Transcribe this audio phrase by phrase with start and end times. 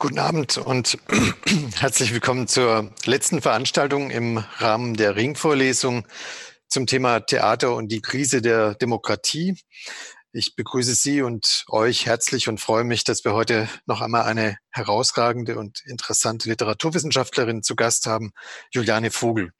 [0.00, 0.96] Guten Abend und
[1.74, 6.06] herzlich willkommen zur letzten Veranstaltung im Rahmen der Ringvorlesung
[6.68, 9.56] zum Thema Theater und die Krise der Demokratie.
[10.32, 14.58] Ich begrüße Sie und euch herzlich und freue mich, dass wir heute noch einmal eine
[14.70, 18.32] herausragende und interessante Literaturwissenschaftlerin zu Gast haben,
[18.70, 19.52] Juliane Vogel.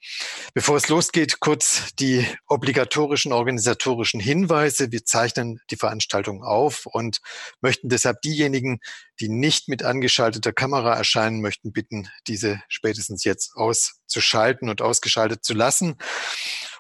[0.53, 4.93] Bevor es losgeht, kurz die obligatorischen organisatorischen Hinweise.
[4.93, 7.21] Wir zeichnen die Veranstaltung auf und
[7.63, 8.81] möchten deshalb diejenigen,
[9.21, 15.55] die nicht mit angeschalteter Kamera erscheinen möchten, bitten, diese spätestens jetzt auszuschalten und ausgeschaltet zu
[15.55, 15.97] lassen.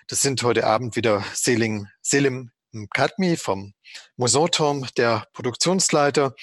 [0.07, 2.51] Das sind heute Abend wieder Selim, Selim
[2.93, 3.73] Kadmi vom
[4.15, 6.35] Mosanturm, der Produktionsleiter.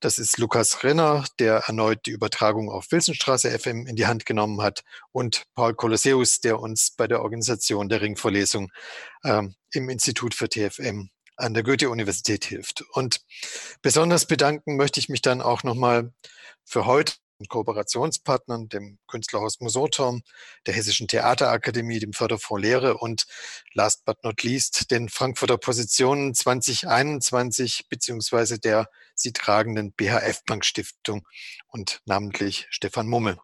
[0.00, 4.60] Das ist Lukas Renner, der erneut die Übertragung auf Wilsonstraße FM in die Hand genommen
[4.60, 4.82] hat.
[5.12, 8.70] Und Paul Kolosseus, der uns bei der Organisation der Ringvorlesung
[9.22, 9.42] äh,
[9.72, 12.82] im Institut für TFM an der Goethe-Universität hilft.
[12.92, 13.20] Und
[13.80, 16.12] besonders bedanken möchte ich mich dann auch nochmal
[16.64, 17.14] für heute
[17.46, 20.22] Kooperationspartnern, dem Künstlerhaus Musoturm,
[20.66, 23.26] der Hessischen Theaterakademie, dem Förderfonds Lehre und
[23.74, 31.26] last but not least den Frankfurter Positionen 2021 beziehungsweise der sie tragenden BHF Bank Stiftung
[31.68, 33.38] und namentlich Stefan Mummel.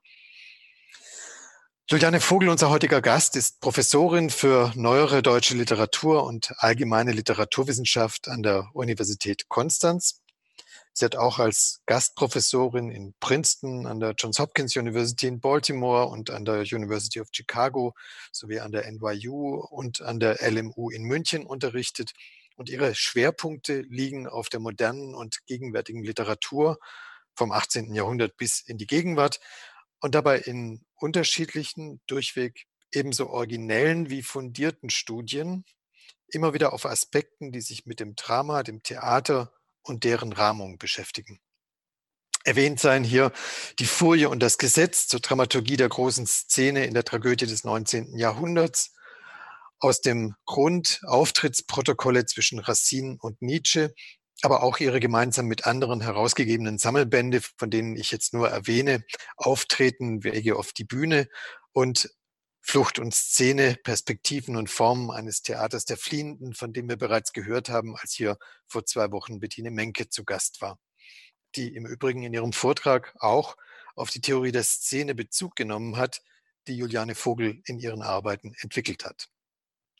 [1.90, 8.42] Juliane Vogel, unser heutiger Gast, ist Professorin für neuere deutsche Literatur und allgemeine Literaturwissenschaft an
[8.42, 10.20] der Universität Konstanz.
[10.98, 16.28] Sie hat auch als Gastprofessorin in Princeton, an der Johns Hopkins University in Baltimore und
[16.30, 17.94] an der University of Chicago
[18.32, 22.14] sowie an der NYU und an der LMU in München unterrichtet.
[22.56, 26.80] Und ihre Schwerpunkte liegen auf der modernen und gegenwärtigen Literatur
[27.36, 27.94] vom 18.
[27.94, 29.38] Jahrhundert bis in die Gegenwart
[30.00, 35.64] und dabei in unterschiedlichen, durchweg ebenso originellen wie fundierten Studien,
[36.26, 39.52] immer wieder auf Aspekten, die sich mit dem Drama, dem Theater
[39.82, 41.40] und deren Rahmung beschäftigen.
[42.44, 43.32] Erwähnt seien hier
[43.78, 48.16] die Furie und das Gesetz zur Dramaturgie der großen Szene in der Tragödie des 19.
[48.16, 48.94] Jahrhunderts,
[49.80, 53.94] aus dem Grund Auftrittsprotokolle zwischen Racine und Nietzsche,
[54.42, 59.04] aber auch ihre gemeinsam mit anderen herausgegebenen Sammelbände, von denen ich jetzt nur erwähne,
[59.36, 61.28] Auftreten, Wege auf die Bühne
[61.72, 62.08] und
[62.70, 67.70] Flucht und Szene, Perspektiven und Formen eines Theaters der Fliehenden, von dem wir bereits gehört
[67.70, 68.36] haben, als hier
[68.66, 70.78] vor zwei Wochen Bettine Menke zu Gast war,
[71.56, 73.56] die im Übrigen in ihrem Vortrag auch
[73.96, 76.20] auf die Theorie der Szene Bezug genommen hat,
[76.66, 79.30] die Juliane Vogel in ihren Arbeiten entwickelt hat.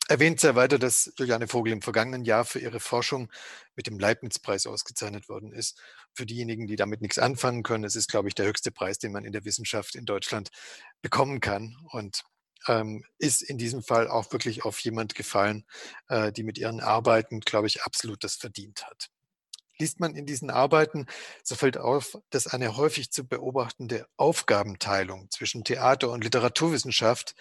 [0.07, 3.31] Erwähnt sei weiter, dass Juliane Vogel im vergangenen Jahr für ihre Forschung
[3.75, 5.81] mit dem Leibniz-Preis ausgezeichnet worden ist.
[6.13, 9.11] Für diejenigen, die damit nichts anfangen können, es ist, glaube ich, der höchste Preis, den
[9.11, 10.49] man in der Wissenschaft in Deutschland
[11.01, 11.75] bekommen kann.
[11.89, 12.25] Und
[12.67, 15.65] ähm, ist in diesem Fall auch wirklich auf jemand gefallen,
[16.07, 19.09] äh, die mit ihren Arbeiten, glaube ich, absolut das verdient hat.
[19.77, 21.05] Liest man in diesen Arbeiten,
[21.41, 27.33] so fällt auf, dass eine häufig zu beobachtende Aufgabenteilung zwischen Theater und Literaturwissenschaft,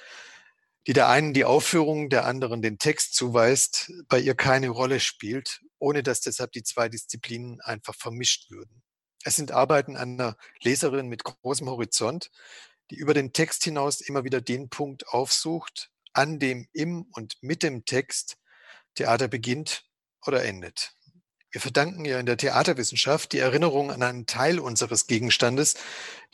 [0.87, 5.61] die der einen die Aufführung, der anderen den Text zuweist, bei ihr keine Rolle spielt,
[5.79, 8.83] ohne dass deshalb die zwei Disziplinen einfach vermischt würden.
[9.25, 12.31] Es sind Arbeiten einer Leserin mit großem Horizont,
[12.91, 17.63] die über den Text hinaus immer wieder den Punkt aufsucht, an dem im und mit
[17.63, 18.37] dem Text
[18.95, 19.85] Theater beginnt
[20.27, 20.95] oder endet.
[21.51, 25.77] Wir verdanken ihr in der Theaterwissenschaft die Erinnerung an einen Teil unseres Gegenstandes,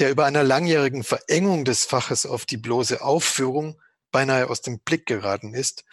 [0.01, 3.81] der über einer langjährigen Verengung des Faches auf die bloße Aufführung
[4.11, 5.85] beinahe aus dem Blick geraten ist,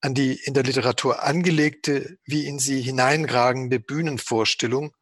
[0.00, 4.94] an die in der Literatur angelegte, wie in sie hineinragende Bühnenvorstellung,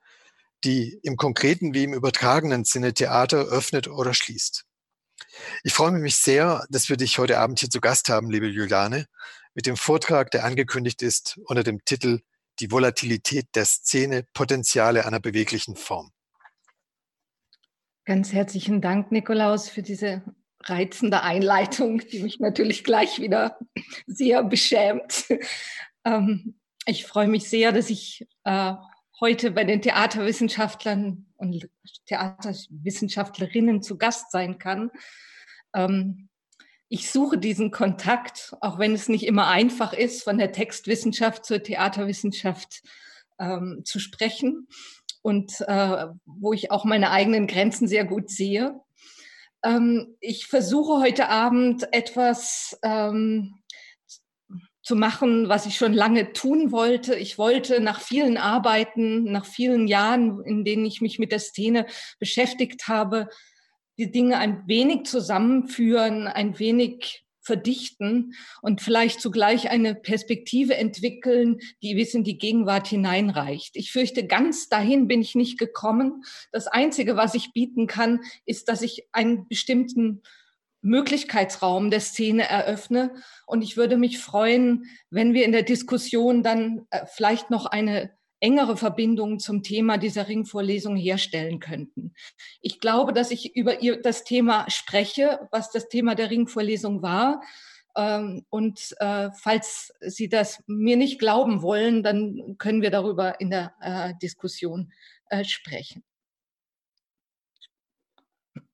[0.65, 4.68] die im konkreten wie im übertragenen Sinne Theater öffnet oder schließt.
[5.63, 9.07] Ich freue mich sehr, dass wir dich heute Abend hier zu Gast haben, liebe Juliane,
[9.55, 12.21] mit dem Vortrag, der angekündigt ist unter dem Titel
[12.61, 16.11] Die Volatilität der Szene, Potenziale einer beweglichen Form.
[18.05, 20.23] Ganz herzlichen Dank, Nikolaus, für diese
[20.65, 23.59] reizende Einleitung, die mich natürlich gleich wieder
[24.07, 25.27] sehr beschämt.
[26.05, 28.75] Ähm, ich freue mich sehr, dass ich äh,
[29.21, 31.69] heute bei den Theaterwissenschaftlern und
[32.07, 34.91] Theaterwissenschaftlerinnen zu Gast sein kann.
[35.75, 36.29] Ähm,
[36.89, 41.63] ich suche diesen Kontakt, auch wenn es nicht immer einfach ist, von der Textwissenschaft zur
[41.63, 42.83] Theaterwissenschaft
[43.39, 44.69] ähm, zu sprechen
[45.21, 48.81] und äh, wo ich auch meine eigenen Grenzen sehr gut sehe.
[49.63, 53.59] Ähm, ich versuche heute Abend etwas ähm,
[54.89, 57.15] zu machen, was ich schon lange tun wollte.
[57.15, 61.85] Ich wollte nach vielen Arbeiten, nach vielen Jahren, in denen ich mich mit der Szene
[62.19, 63.29] beschäftigt habe,
[63.99, 68.33] die Dinge ein wenig zusammenführen, ein wenig verdichten
[68.63, 73.77] und vielleicht zugleich eine Perspektive entwickeln, die bis in die Gegenwart hineinreicht.
[73.77, 76.25] Ich fürchte, ganz dahin bin ich nicht gekommen.
[76.51, 80.23] Das Einzige, was ich bieten kann, ist, dass ich einen bestimmten
[80.89, 83.15] Möglichkeitsraum der Szene eröffne.
[83.47, 88.11] Und ich würde mich freuen, wenn wir in der Diskussion dann äh, vielleicht noch eine
[88.41, 92.15] engere Verbindung zum Thema dieser Ringvorlesung herstellen könnten.
[92.61, 97.43] Ich glaube, dass ich über das Thema spreche, was das Thema der Ringvorlesung war.
[97.97, 103.51] Ähm, und äh, falls Sie das mir nicht glauben wollen, dann können wir darüber in
[103.51, 104.93] der äh, Diskussion
[105.43, 106.03] sprechen.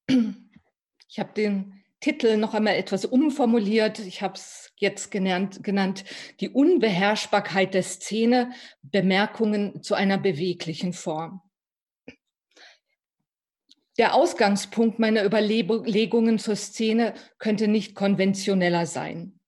[0.06, 3.98] Ich habe den Titel noch einmal etwas umformuliert.
[3.98, 6.04] Ich habe es jetzt genannt, genannt,
[6.40, 8.52] die Unbeherrschbarkeit der Szene,
[8.82, 11.40] Bemerkungen zu einer beweglichen Form.
[13.96, 19.40] Der Ausgangspunkt meiner Überlegungen zur Szene könnte nicht konventioneller sein.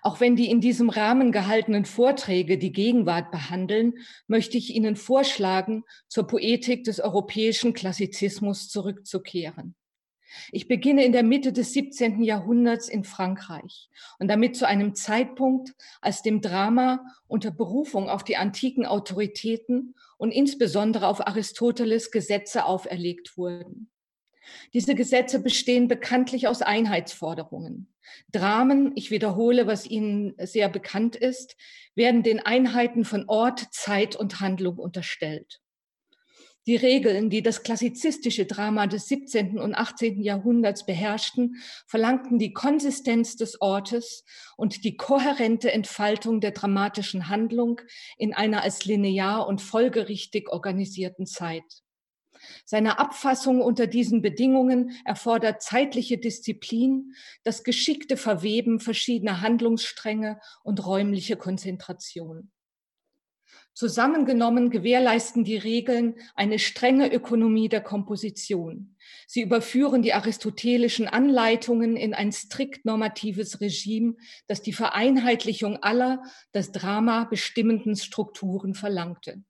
[0.00, 3.92] Auch wenn die in diesem Rahmen gehaltenen Vorträge die Gegenwart behandeln,
[4.26, 9.74] möchte ich Ihnen vorschlagen, zur Poetik des europäischen Klassizismus zurückzukehren.
[10.52, 12.22] Ich beginne in der Mitte des 17.
[12.22, 13.88] Jahrhunderts in Frankreich
[14.18, 20.32] und damit zu einem Zeitpunkt, als dem Drama unter Berufung auf die antiken Autoritäten und
[20.32, 23.90] insbesondere auf Aristoteles Gesetze auferlegt wurden.
[24.72, 27.88] Diese Gesetze bestehen bekanntlich aus Einheitsforderungen.
[28.32, 31.56] Dramen, ich wiederhole, was Ihnen sehr bekannt ist,
[31.94, 35.60] werden den Einheiten von Ort, Zeit und Handlung unterstellt.
[36.70, 39.58] Die Regeln, die das klassizistische Drama des 17.
[39.58, 40.20] und 18.
[40.20, 41.56] Jahrhunderts beherrschten,
[41.88, 44.24] verlangten die Konsistenz des Ortes
[44.56, 47.80] und die kohärente Entfaltung der dramatischen Handlung
[48.18, 51.64] in einer als linear und folgerichtig organisierten Zeit.
[52.64, 61.34] Seine Abfassung unter diesen Bedingungen erfordert zeitliche Disziplin, das geschickte Verweben verschiedener Handlungsstränge und räumliche
[61.34, 62.52] Konzentration.
[63.72, 68.96] Zusammengenommen gewährleisten die Regeln eine strenge Ökonomie der Komposition.
[69.26, 74.16] Sie überführen die aristotelischen Anleitungen in ein strikt normatives Regime,
[74.48, 79.42] das die Vereinheitlichung aller das Drama bestimmenden Strukturen verlangte.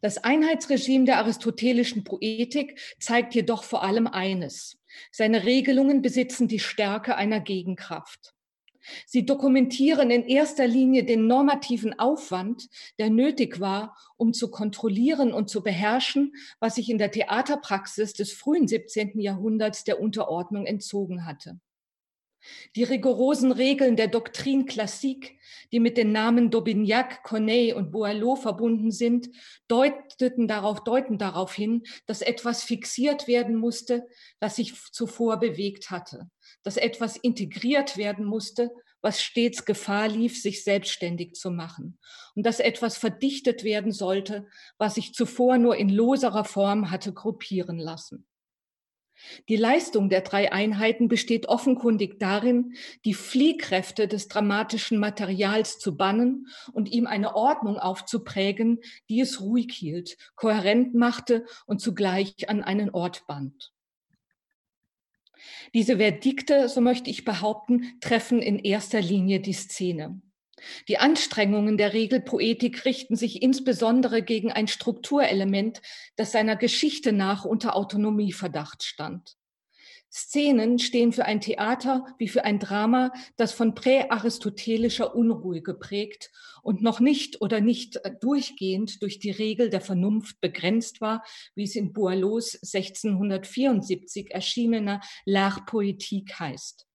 [0.00, 4.78] Das Einheitsregime der aristotelischen Poetik zeigt jedoch vor allem eines.
[5.12, 8.34] Seine Regelungen besitzen die Stärke einer Gegenkraft.
[9.06, 12.68] Sie dokumentieren in erster Linie den normativen Aufwand,
[12.98, 18.32] der nötig war, um zu kontrollieren und zu beherrschen, was sich in der Theaterpraxis des
[18.32, 19.18] frühen 17.
[19.20, 21.58] Jahrhunderts der Unterordnung entzogen hatte.
[22.76, 25.38] Die rigorosen Regeln der Doktrin Classique,
[25.72, 29.28] die mit den Namen d'Aubignac, Corneille und Boileau verbunden sind,
[29.66, 34.06] deuteten darauf, deuten darauf hin, dass etwas fixiert werden musste,
[34.38, 36.30] das sich zuvor bewegt hatte
[36.62, 41.98] dass etwas integriert werden musste, was stets Gefahr lief, sich selbstständig zu machen.
[42.34, 47.78] Und dass etwas verdichtet werden sollte, was sich zuvor nur in loserer Form hatte gruppieren
[47.78, 48.26] lassen.
[49.48, 56.46] Die Leistung der drei Einheiten besteht offenkundig darin, die Fliehkräfte des dramatischen Materials zu bannen
[56.72, 58.78] und ihm eine Ordnung aufzuprägen,
[59.08, 63.72] die es ruhig hielt, kohärent machte und zugleich an einen Ort band.
[65.74, 70.20] Diese Verdikte, so möchte ich behaupten, treffen in erster Linie die Szene.
[70.88, 75.80] Die Anstrengungen der Regelpoetik richten sich insbesondere gegen ein Strukturelement,
[76.16, 79.36] das seiner Geschichte nach unter Autonomieverdacht stand.
[80.10, 86.30] Szenen stehen für ein Theater wie für ein Drama, das von präaristotelischer Unruhe geprägt
[86.68, 91.62] und noch nicht oder nicht äh, durchgehend durch die Regel der Vernunft begrenzt war, wie
[91.62, 96.86] es in Boileaus 1674 erschienener L'Art Poétique heißt.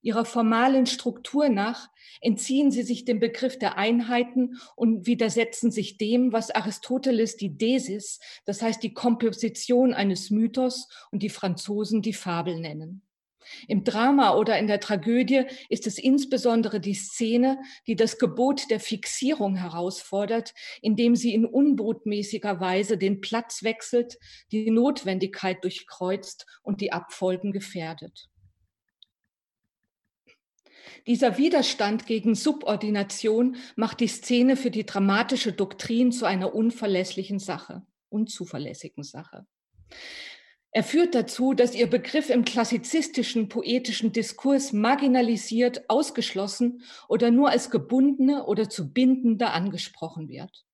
[0.00, 1.90] Ihrer formalen Struktur nach
[2.22, 8.18] entziehen sie sich dem Begriff der Einheiten und widersetzen sich dem, was Aristoteles die Desis,
[8.46, 13.05] das heißt die Komposition eines Mythos und die Franzosen die Fabel nennen.
[13.68, 18.80] Im Drama oder in der Tragödie ist es insbesondere die Szene, die das Gebot der
[18.80, 24.18] Fixierung herausfordert, indem sie in unbotmäßiger Weise den Platz wechselt,
[24.52, 28.28] die Notwendigkeit durchkreuzt und die Abfolgen gefährdet.
[31.06, 37.86] Dieser Widerstand gegen Subordination macht die Szene für die dramatische Doktrin zu einer unverlässlichen Sache,
[38.08, 39.46] unzuverlässigen Sache.
[40.76, 47.70] Er führt dazu, dass ihr Begriff im klassizistischen poetischen Diskurs marginalisiert, ausgeschlossen oder nur als
[47.70, 50.66] gebundene oder zu bindende angesprochen wird.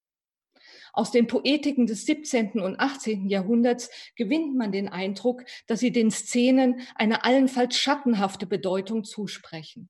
[0.92, 2.58] Aus den Poetiken des 17.
[2.58, 3.28] und 18.
[3.28, 9.88] Jahrhunderts gewinnt man den Eindruck, dass sie den Szenen eine allenfalls schattenhafte Bedeutung zusprechen.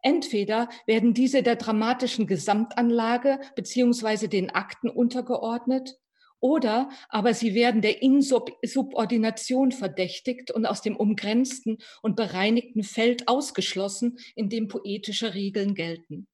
[0.00, 5.98] Entweder werden diese der dramatischen Gesamtanlage beziehungsweise den Akten untergeordnet
[6.40, 14.18] oder aber sie werden der Insubordination verdächtigt und aus dem umgrenzten und bereinigten Feld ausgeschlossen,
[14.34, 16.26] in dem poetische Regeln gelten.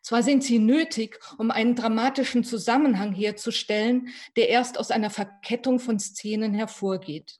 [0.00, 6.00] Zwar sind sie nötig, um einen dramatischen Zusammenhang herzustellen, der erst aus einer Verkettung von
[6.00, 7.38] Szenen hervorgeht.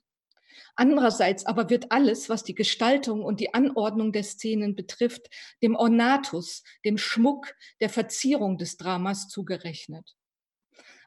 [0.75, 5.29] Andererseits aber wird alles, was die Gestaltung und die Anordnung der Szenen betrifft,
[5.61, 10.15] dem Ornatus, dem Schmuck, der Verzierung des Dramas zugerechnet.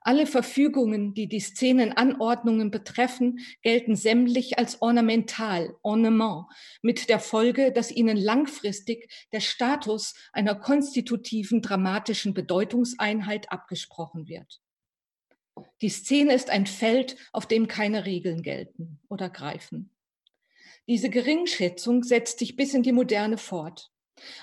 [0.07, 6.47] Alle Verfügungen, die die Szenenanordnungen betreffen, gelten sämtlich als ornamental, Ornement,
[6.81, 14.61] mit der Folge, dass ihnen langfristig der Status einer konstitutiven dramatischen Bedeutungseinheit abgesprochen wird.
[15.81, 19.91] Die Szene ist ein Feld, auf dem keine Regeln gelten oder greifen.
[20.87, 23.91] Diese Geringschätzung setzt sich bis in die Moderne fort.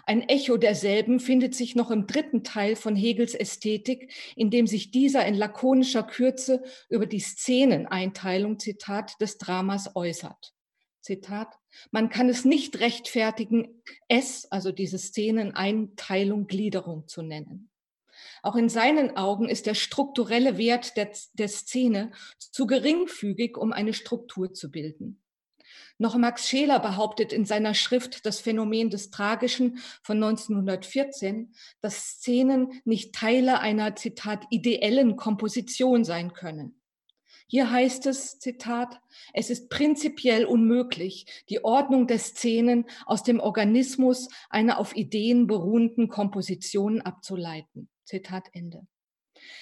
[0.05, 4.91] Ein Echo derselben findet sich noch im dritten Teil von Hegels Ästhetik, in dem sich
[4.91, 10.53] dieser in lakonischer Kürze über die Szeneneinteilung, Zitat, des Dramas äußert.
[11.01, 11.59] Zitat,
[11.91, 17.69] man kann es nicht rechtfertigen, es, also diese Szeneneinteilung, Gliederung zu nennen.
[18.41, 23.93] Auch in seinen Augen ist der strukturelle Wert der, der Szene zu geringfügig, um eine
[23.93, 25.22] Struktur zu bilden.
[26.03, 32.81] Noch Max Scheler behauptet in seiner Schrift Das Phänomen des Tragischen von 1914, dass Szenen
[32.83, 36.77] nicht Teile einer, Zitat, ideellen Komposition sein können.
[37.47, 38.99] Hier heißt es, Zitat,
[39.31, 46.09] es ist prinzipiell unmöglich, die Ordnung der Szenen aus dem Organismus einer auf Ideen beruhenden
[46.09, 47.87] Komposition abzuleiten.
[48.03, 48.85] Zitat Ende.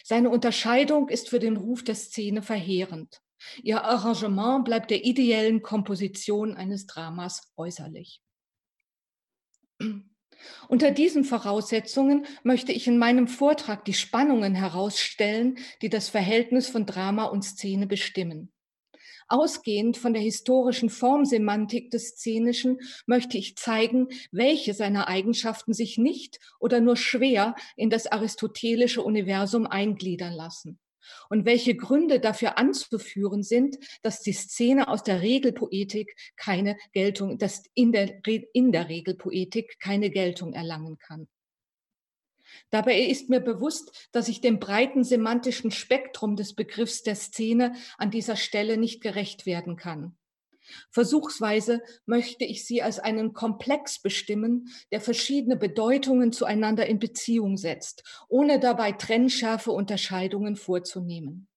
[0.04, 3.22] Seine Unterscheidung ist für den Ruf der Szene verheerend.
[3.64, 8.22] Ihr Arrangement bleibt der ideellen Komposition eines Dramas äußerlich.
[10.68, 16.86] Unter diesen Voraussetzungen möchte ich in meinem Vortrag die Spannungen herausstellen, die das Verhältnis von
[16.86, 18.52] Drama und Szene bestimmen.
[19.28, 26.40] Ausgehend von der historischen Formsemantik des Szenischen möchte ich zeigen, welche seiner Eigenschaften sich nicht
[26.60, 30.81] oder nur schwer in das aristotelische Universum eingliedern lassen
[31.30, 37.64] und welche Gründe dafür anzuführen sind, dass die Szene aus der Regelpoetik keine Geltung, dass
[37.74, 38.22] in der,
[38.54, 41.28] in der Regelpoetik keine Geltung erlangen kann.
[42.70, 48.12] Dabei ist mir bewusst, dass ich dem breiten semantischen Spektrum des Begriffs der Szene an
[48.12, 50.18] dieser Stelle nicht gerecht werden kann.
[50.90, 58.04] Versuchsweise möchte ich sie als einen Komplex bestimmen, der verschiedene Bedeutungen zueinander in Beziehung setzt,
[58.28, 61.48] ohne dabei trennschärfe Unterscheidungen vorzunehmen.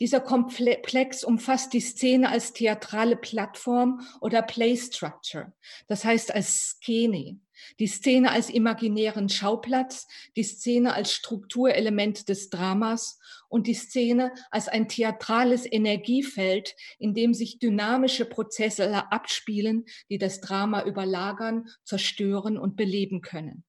[0.00, 5.52] Dieser Komplex umfasst die Szene als theatrale Plattform oder Play Structure,
[5.88, 7.40] das heißt als Skene,
[7.78, 10.06] die Szene als imaginären Schauplatz,
[10.36, 13.18] die Szene als Strukturelement des Dramas
[13.48, 20.40] und die Szene als ein theatrales Energiefeld, in dem sich dynamische Prozesse abspielen, die das
[20.40, 23.64] Drama überlagern, zerstören und beleben können.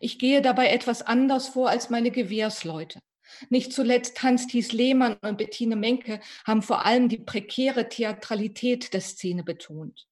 [0.00, 3.00] Ich gehe dabei etwas anders vor als meine Gewehrsleute.
[3.48, 9.42] Nicht zuletzt Hans-Thies Lehmann und Bettine Menke haben vor allem die prekäre Theatralität der Szene
[9.42, 10.06] betont.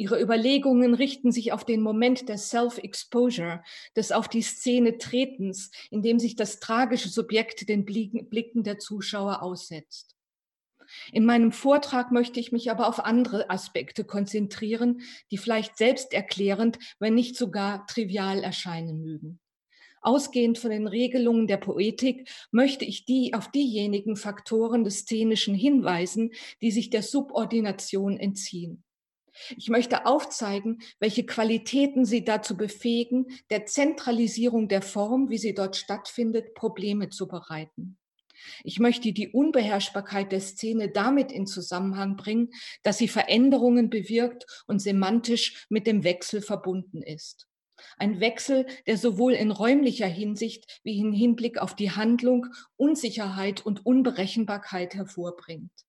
[0.00, 3.64] Ihre Überlegungen richten sich auf den Moment der Self-Exposure,
[3.96, 9.42] des auf die Szene Tretens, in dem sich das tragische Subjekt den Blicken der Zuschauer
[9.42, 10.14] aussetzt.
[11.12, 15.00] In meinem Vortrag möchte ich mich aber auf andere Aspekte konzentrieren,
[15.32, 19.40] die vielleicht selbsterklärend, wenn nicht sogar trivial erscheinen mögen.
[20.00, 26.30] Ausgehend von den Regelungen der Poetik möchte ich die auf diejenigen Faktoren des Szenischen hinweisen,
[26.62, 28.84] die sich der Subordination entziehen.
[29.56, 35.76] Ich möchte aufzeigen, welche Qualitäten sie dazu befähigen, der Zentralisierung der Form, wie sie dort
[35.76, 37.98] stattfindet, Probleme zu bereiten.
[38.62, 42.50] Ich möchte die Unbeherrschbarkeit der Szene damit in Zusammenhang bringen,
[42.82, 47.46] dass sie Veränderungen bewirkt und semantisch mit dem Wechsel verbunden ist.
[47.96, 53.86] Ein Wechsel, der sowohl in räumlicher Hinsicht wie in Hinblick auf die Handlung Unsicherheit und
[53.86, 55.87] Unberechenbarkeit hervorbringt.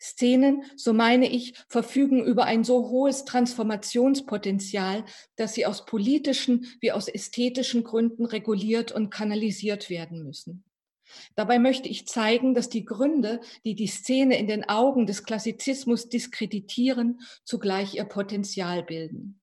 [0.00, 5.04] Szenen, so meine ich, verfügen über ein so hohes Transformationspotenzial,
[5.36, 10.64] dass sie aus politischen wie aus ästhetischen Gründen reguliert und kanalisiert werden müssen.
[11.34, 16.08] Dabei möchte ich zeigen, dass die Gründe, die die Szene in den Augen des Klassizismus
[16.08, 19.40] diskreditieren, zugleich ihr Potenzial bilden.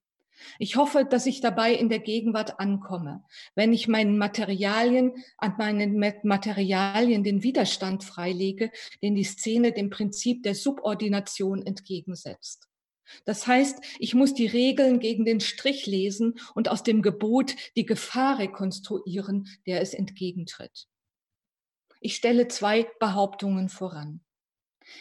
[0.58, 3.24] Ich hoffe, dass ich dabei in der Gegenwart ankomme,
[3.54, 8.70] wenn ich meinen Materialien, an meinen Materialien den Widerstand freilege,
[9.02, 12.68] den die Szene dem Prinzip der Subordination entgegensetzt.
[13.24, 17.86] Das heißt, ich muss die Regeln gegen den Strich lesen und aus dem Gebot die
[17.86, 20.88] Gefahr rekonstruieren, der es entgegentritt.
[22.00, 24.20] Ich stelle zwei Behauptungen voran.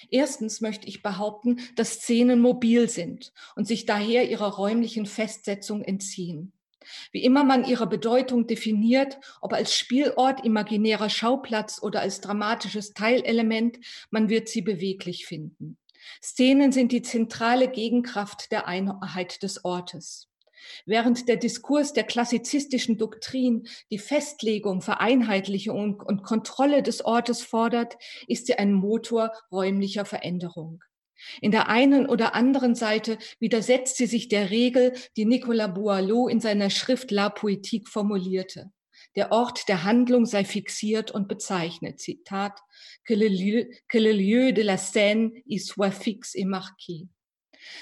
[0.10, 6.54] Erstens möchte ich behaupten, dass Szenen mobil sind und sich daher ihrer räumlichen Festsetzung entziehen.
[7.12, 13.80] Wie immer man ihre Bedeutung definiert, ob als Spielort, imaginärer Schauplatz oder als dramatisches Teilelement,
[14.12, 15.78] man wird sie beweglich finden.
[16.22, 20.30] Szenen sind die zentrale Gegenkraft der Einheit des Ortes.
[20.86, 28.48] Während der Diskurs der klassizistischen Doktrin die Festlegung, Vereinheitlichung und Kontrolle des Ortes fordert, ist
[28.48, 30.84] sie ein Motor räumlicher Veränderung.
[31.42, 36.40] In der einen oder anderen Seite widersetzt sie sich der Regel, die Nicolas Boileau in
[36.40, 38.72] seiner Schrift La Poétique formulierte.
[39.16, 42.00] Der Ort der Handlung sei fixiert und bezeichnet.
[42.00, 42.60] Zitat,
[43.06, 47.08] que le lieu, de la scène y soit fixe et marqué.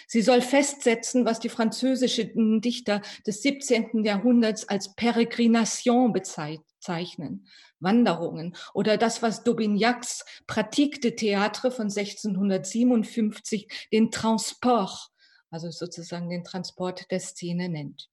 [0.07, 4.03] Sie soll festsetzen, was die französischen Dichter des 17.
[4.03, 7.47] Jahrhunderts als Peregrination bezeichnen,
[7.79, 15.09] Wanderungen oder das, was Daubignacs Pratique de Théâtre von 1657 den Transport,
[15.49, 18.09] also sozusagen den Transport der Szene nennt.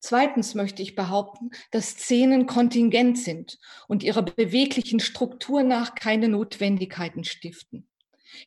[0.00, 7.24] Zweitens möchte ich behaupten, dass Szenen kontingent sind und ihrer beweglichen Struktur nach keine Notwendigkeiten
[7.24, 7.88] stiften.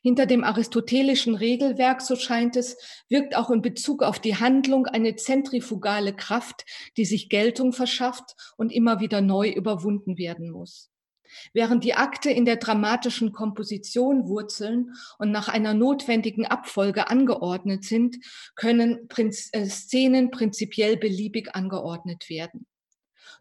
[0.02, 2.76] Hinter dem aristotelischen Regelwerk, so scheint es,
[3.08, 6.64] wirkt auch in Bezug auf die Handlung eine zentrifugale Kraft,
[6.96, 10.92] die sich Geltung verschafft und immer wieder neu überwunden werden muss.
[11.52, 18.16] Während die Akte in der dramatischen Komposition wurzeln und nach einer notwendigen Abfolge angeordnet sind,
[18.54, 22.66] können äh, Szenen prinzipiell beliebig angeordnet werden.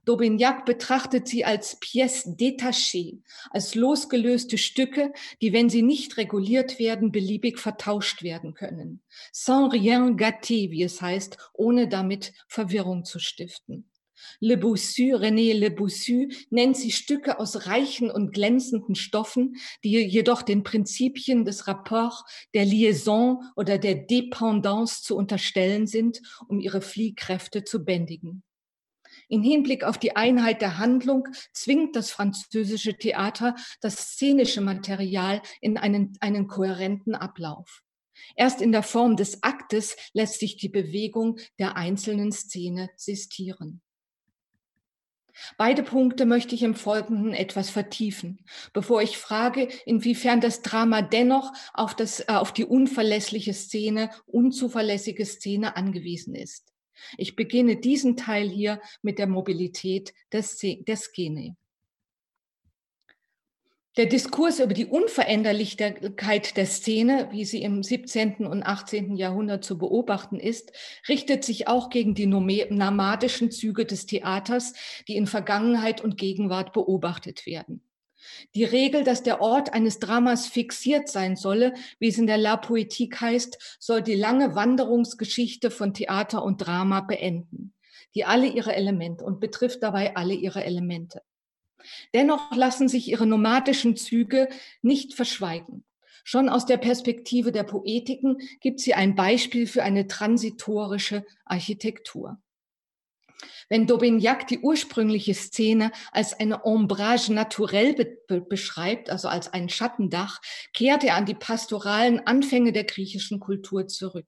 [0.05, 3.19] Daubignac betrachtet sie als pièces détachées,
[3.51, 9.03] als losgelöste Stücke, die, wenn sie nicht reguliert werden, beliebig vertauscht werden können.
[9.31, 13.91] Sans rien gâter, wie es heißt, ohne damit Verwirrung zu stiften.
[14.39, 20.41] Le Bossu, René Le Bossu, nennt sie Stücke aus reichen und glänzenden Stoffen, die jedoch
[20.41, 27.63] den Prinzipien des Rapport, der Liaison oder der Dependance zu unterstellen sind, um ihre Fliehkräfte
[27.63, 28.43] zu bändigen.
[29.31, 35.77] In Hinblick auf die Einheit der Handlung zwingt das französische Theater das szenische Material in
[35.77, 37.81] einen, einen kohärenten Ablauf.
[38.35, 43.81] Erst in der Form des Aktes lässt sich die Bewegung der einzelnen Szene sistieren.
[45.57, 51.53] Beide Punkte möchte ich im Folgenden etwas vertiefen, bevor ich frage, inwiefern das Drama dennoch
[51.73, 56.70] auf, das, äh, auf die unverlässliche Szene, unzuverlässige Szene angewiesen ist.
[57.17, 61.55] Ich beginne diesen Teil hier mit der Mobilität des, der Szene.
[63.97, 68.45] Der Diskurs über die Unveränderlichkeit der Szene, wie sie im 17.
[68.47, 69.17] und 18.
[69.17, 70.71] Jahrhundert zu beobachten ist,
[71.09, 74.73] richtet sich auch gegen die nomadischen Züge des Theaters,
[75.09, 77.83] die in Vergangenheit und Gegenwart beobachtet werden.
[78.55, 82.55] Die Regel, dass der Ort eines Dramas fixiert sein solle, wie es in der La
[82.55, 87.73] Poétique heißt, soll die lange Wanderungsgeschichte von Theater und Drama beenden,
[88.15, 91.21] die alle ihre Elemente und betrifft dabei alle ihre Elemente.
[92.13, 94.49] Dennoch lassen sich ihre nomadischen Züge
[94.81, 95.83] nicht verschweigen.
[96.23, 102.39] Schon aus der Perspektive der Poetiken gibt sie ein Beispiel für eine transitorische Architektur.
[103.71, 109.69] Wenn Daubignac die ursprüngliche Szene als eine Ombrage naturelle be be beschreibt, also als ein
[109.69, 110.41] Schattendach,
[110.73, 114.27] kehrt er an die pastoralen Anfänge der griechischen Kultur zurück.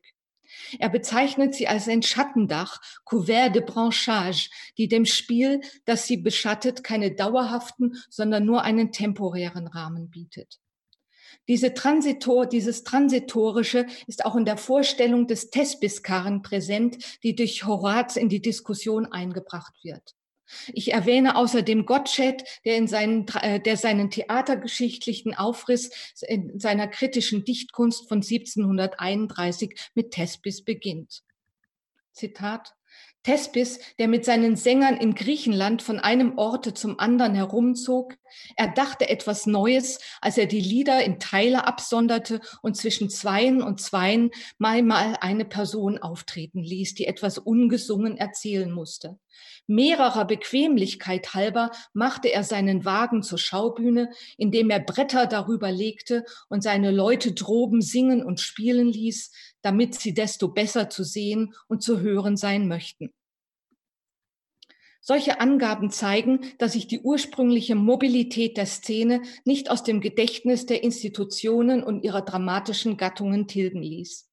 [0.79, 6.85] Er bezeichnet sie als ein Schattendach, Couvert de Branchage, die dem Spiel, das sie beschattet,
[6.85, 10.62] keine dauerhaften, sondern nur einen temporären Rahmen bietet.
[11.47, 18.15] Diese Transitor, dieses Transitorische ist auch in der Vorstellung des Thespiskarren präsent, die durch Horaz
[18.15, 20.15] in die Diskussion eingebracht wird.
[20.71, 25.89] Ich erwähne außerdem Gottsched, der, in seinen, äh, der seinen theatergeschichtlichen Aufriss
[26.21, 31.23] in seiner kritischen Dichtkunst von 1731 mit Thespis beginnt.
[32.11, 32.75] Zitat.
[33.23, 38.17] Thespis, der mit seinen Sängern in Griechenland von einem Orte zum anderen herumzog,
[38.55, 44.31] erdachte etwas Neues, als er die Lieder in Teile absonderte und zwischen Zweien und Zweien
[44.57, 49.17] mal mal eine Person auftreten ließ, die etwas ungesungen erzählen musste.
[49.67, 56.61] Mehrerer Bequemlichkeit halber machte er seinen Wagen zur Schaubühne, indem er Bretter darüber legte und
[56.61, 62.01] seine Leute droben singen und spielen ließ, damit sie desto besser zu sehen und zu
[62.01, 63.13] hören sein möchten.
[65.05, 70.81] Solche Angaben zeigen, dass sich die ursprüngliche Mobilität der Szene nicht aus dem Gedächtnis der
[70.81, 74.29] Institutionen und ihrer dramatischen Gattungen tilgen ließ.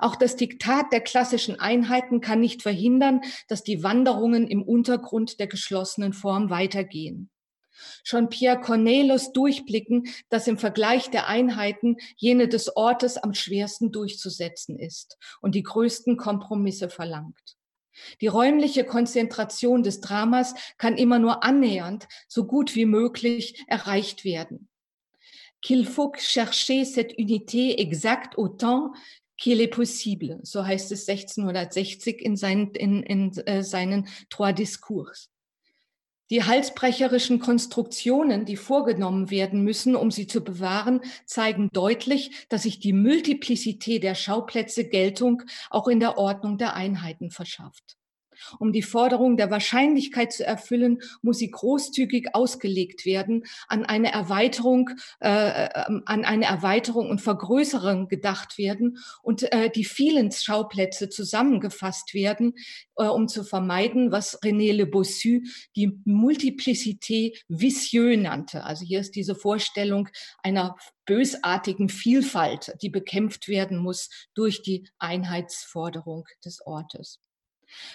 [0.00, 5.46] Auch das Diktat der klassischen Einheiten kann nicht verhindern, dass die Wanderungen im Untergrund der
[5.46, 7.30] geschlossenen Form weitergehen.
[8.02, 14.80] Schon Pierre Cornelis durchblicken, dass im Vergleich der Einheiten jene des Ortes am schwersten durchzusetzen
[14.80, 17.57] ist und die größten Kompromisse verlangt.
[18.20, 24.68] Die räumliche Konzentration des Dramas kann immer nur annähernd, so gut wie möglich erreicht werden.
[25.60, 28.92] Qu'il faut chercher cette unité exacte autant
[29.36, 35.30] qu'il est possible, so heißt es 1660 in seinen, in, in, äh, seinen Trois Discours.
[36.30, 42.80] Die halsbrecherischen Konstruktionen, die vorgenommen werden müssen, um sie zu bewahren, zeigen deutlich, dass sich
[42.80, 47.97] die Multiplizität der Schauplätze Geltung auch in der Ordnung der Einheiten verschafft.
[48.58, 54.90] Um die Forderung der Wahrscheinlichkeit zu erfüllen, muss sie großzügig ausgelegt werden, an eine Erweiterung,
[55.20, 62.14] äh, ähm, an eine Erweiterung und Vergrößerung gedacht werden und äh, die vielen Schauplätze zusammengefasst
[62.14, 62.54] werden,
[62.96, 65.40] äh, um zu vermeiden, was René Le Bossu
[65.76, 68.64] die Multiplicité vicieux nannte.
[68.64, 70.08] Also hier ist diese Vorstellung
[70.42, 77.20] einer bösartigen Vielfalt, die bekämpft werden muss durch die Einheitsforderung des Ortes.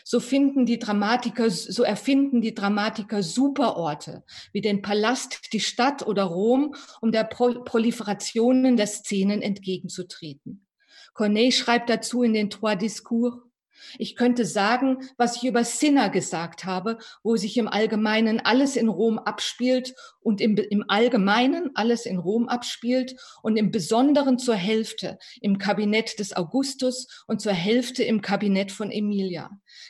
[0.04, 6.24] So finden die Dramatiker, so erfinden die Dramatiker Superorte wie den Palast, die Stadt oder
[6.24, 10.66] Rom, um der Pro Proliferationen der Szenen entgegenzutreten.
[11.14, 13.36] Corneille schreibt dazu in den Trois Discours,
[13.98, 18.90] ich könnte sagen, was ich über Cinna gesagt habe, wo sich im Allgemeinen alles in
[18.90, 25.18] Rom abspielt und im, im Allgemeinen alles in Rom abspielt und im Besonderen zur Hälfte
[25.42, 29.50] im Kabinett des Augustus und zur Hälfte im Kabinett von Emilia.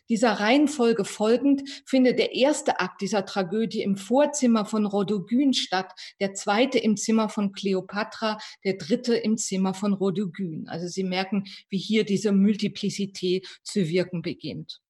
[0.09, 6.33] Dieser Reihenfolge folgend findet der erste Akt dieser Tragödie im Vorzimmer von Rodogyn statt, der
[6.33, 10.67] zweite im Zimmer von Kleopatra, der dritte im Zimmer von Rodogyn.
[10.67, 14.81] Also Sie merken, wie hier diese Multiplizität zu wirken beginnt.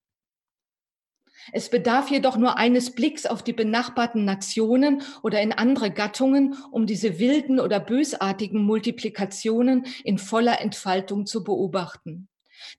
[1.52, 6.86] Es bedarf jedoch nur eines Blicks auf die benachbarten Nationen oder in andere Gattungen, um
[6.86, 12.30] diese wilden oder bösartigen Multiplikationen in voller Entfaltung zu beobachten.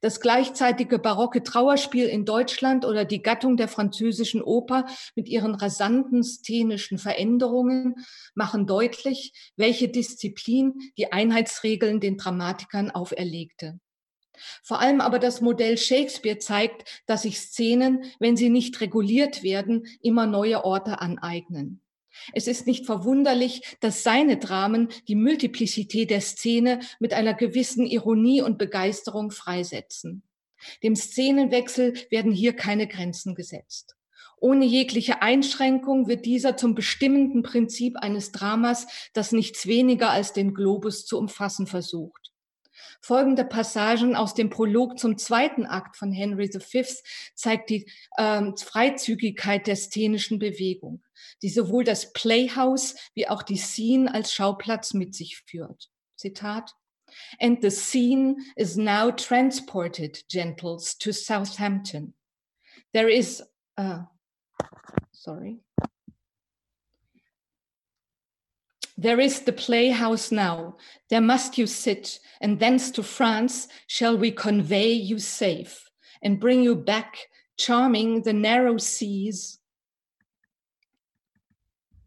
[0.00, 6.22] Das gleichzeitige barocke Trauerspiel in Deutschland oder die Gattung der französischen Oper mit ihren rasanten
[6.22, 7.96] szenischen Veränderungen
[8.34, 13.78] machen deutlich, welche Disziplin die Einheitsregeln den Dramatikern auferlegte.
[14.62, 19.86] Vor allem aber das Modell Shakespeare zeigt, dass sich Szenen, wenn sie nicht reguliert werden,
[20.00, 21.80] immer neue Orte aneignen.
[22.32, 28.42] Es ist nicht verwunderlich, dass seine Dramen die Multiplizität der Szene mit einer gewissen Ironie
[28.42, 30.22] und Begeisterung freisetzen.
[30.82, 33.96] Dem Szenenwechsel werden hier keine Grenzen gesetzt.
[34.40, 40.54] Ohne jegliche Einschränkung wird dieser zum bestimmenden Prinzip eines Dramas, das nichts weniger als den
[40.54, 42.33] Globus zu umfassen versucht.
[43.04, 46.84] Folgende Passagen aus dem Prolog zum zweiten Akt von Henry V
[47.34, 47.86] zeigt die
[48.16, 51.02] ähm, Freizügigkeit der szenischen Bewegung,
[51.42, 55.90] die sowohl das Playhouse wie auch die Scene als Schauplatz mit sich führt.
[56.16, 56.74] Zitat.
[57.38, 62.14] And the scene is now transported, gentles, to Southampton.
[62.94, 63.42] There is,
[63.76, 64.04] uh,
[65.12, 65.60] sorry.
[68.96, 70.76] There is the playhouse now,
[71.10, 75.90] there must you sit, and thence to France shall we convey you safe,
[76.22, 79.58] and bring you back, charming the narrow seas.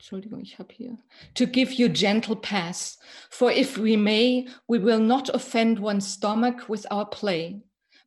[0.10, 2.98] To give you gentle pass,
[3.30, 7.60] for if we may, we will not offend one's stomach with our play.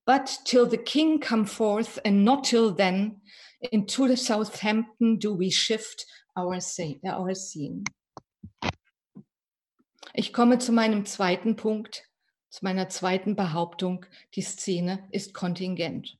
[0.06, 3.20] But till the king come forth, and not till then,
[3.70, 7.84] into the Southampton do we shift our scene.
[10.12, 12.04] Ich komme zu meinem zweiten Punkt,
[12.48, 16.18] zu meiner zweiten Behauptung, die Szene ist kontingent.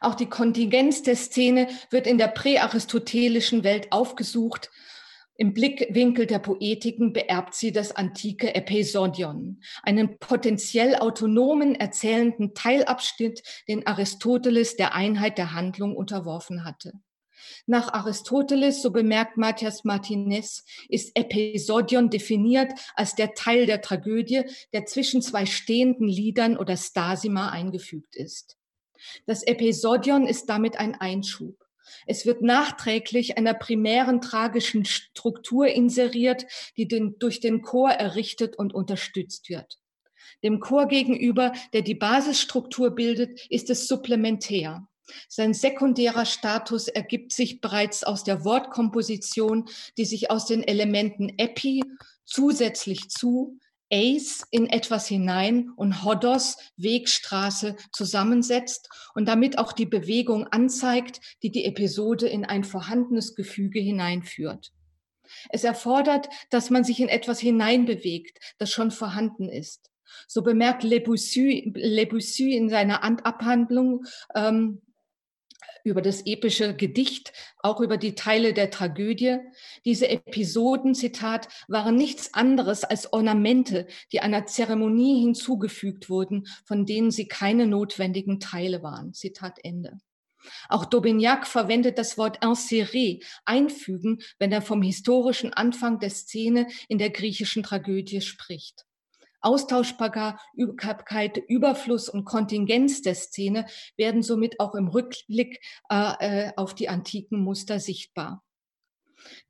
[0.00, 4.70] Auch die Kontingenz der Szene wird in der präaristotelischen Welt aufgesucht.
[5.36, 13.86] Im Blickwinkel der Poetiken beerbt sie das antike Episodion, einen potenziell autonomen erzählenden Teilabschnitt, den
[13.86, 16.92] Aristoteles der Einheit der Handlung unterworfen hatte.
[17.68, 24.86] Nach Aristoteles, so bemerkt Matthias Martinez, ist Episodion definiert als der Teil der Tragödie, der
[24.86, 28.56] zwischen zwei stehenden Liedern oder Stasima eingefügt ist.
[29.26, 31.56] Das Episodion ist damit ein Einschub.
[32.06, 38.74] Es wird nachträglich einer primären tragischen Struktur inseriert, die den, durch den Chor errichtet und
[38.74, 39.78] unterstützt wird.
[40.44, 44.86] Dem Chor gegenüber, der die Basisstruktur bildet, ist es supplementär.
[45.28, 51.82] Sein sekundärer Status ergibt sich bereits aus der Wortkomposition, die sich aus den Elementen epi,
[52.24, 53.58] zusätzlich zu,
[53.92, 61.50] Ace in etwas hinein und Hodos Wegstraße zusammensetzt und damit auch die Bewegung anzeigt, die
[61.50, 64.72] die Episode in ein vorhandenes Gefüge hineinführt.
[65.50, 69.90] Es erfordert, dass man sich in etwas hineinbewegt, das schon vorhanden ist.
[70.28, 74.82] So bemerkt Le Boussu, Le Boussu in seiner Abhandlung ähm,
[75.84, 79.38] über das epische Gedicht, auch über die Teile der Tragödie.
[79.84, 87.10] Diese Episoden, Zitat, waren nichts anderes als Ornamente, die einer Zeremonie hinzugefügt wurden, von denen
[87.10, 89.14] sie keine notwendigen Teile waren.
[89.14, 89.98] Zitat Ende.
[90.68, 96.98] Auch Daubignac verwendet das Wort insérer, einfügen, wenn er vom historischen Anfang der Szene in
[96.98, 98.86] der griechischen Tragödie spricht.
[99.40, 106.88] Austauschbarkeit, Überfluss und Kontingenz der Szene werden somit auch im Rückblick äh, äh, auf die
[106.88, 108.42] antiken Muster sichtbar.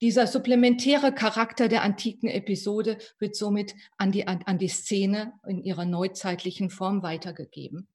[0.00, 5.84] Dieser supplementäre Charakter der antiken Episode wird somit an die, an die Szene in ihrer
[5.84, 7.88] neuzeitlichen Form weitergegeben.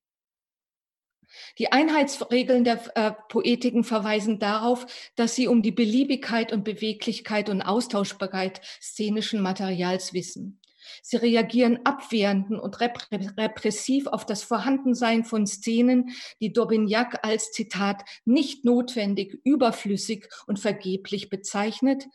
[1.58, 7.62] Die Einheitsregeln der äh, Poetiken verweisen darauf, dass sie um die Beliebigkeit und Beweglichkeit und
[7.62, 10.61] Austauschbarkeit szenischen Materials wissen.
[11.02, 18.66] Sie reagieren abwehrend und repressiv auf das Vorhandensein von Szenen, die Daubignac als Zitat nicht
[18.66, 22.08] notwendig, überflüssig und vergeblich bezeichnet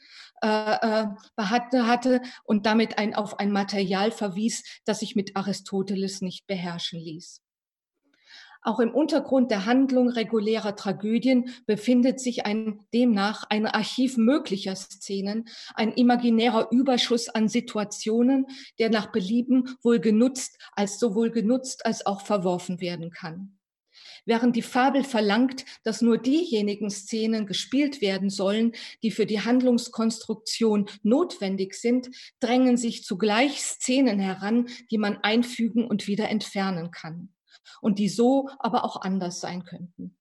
[0.42, 1.06] äh, äh,
[1.38, 7.45] hatte und damit ein, auf ein Material verwies, das sich mit Aristoteles nicht beherrschen ließ.
[8.66, 15.46] Auch im Untergrund der Handlung regulärer Tragödien befindet sich ein, demnach ein Archiv möglicher Szenen,
[15.76, 18.46] ein imaginärer Überschuss an Situationen,
[18.80, 23.56] der nach Belieben wohl genutzt als sowohl genutzt als auch verworfen werden kann.
[24.24, 28.72] Während die Fabel verlangt, dass nur diejenigen Szenen gespielt werden sollen,
[29.04, 32.08] die für die Handlungskonstruktion notwendig sind,
[32.40, 37.32] drängen sich zugleich Szenen heran, die man einfügen und wieder entfernen kann
[37.80, 40.16] und die so aber auch anders sein könnten.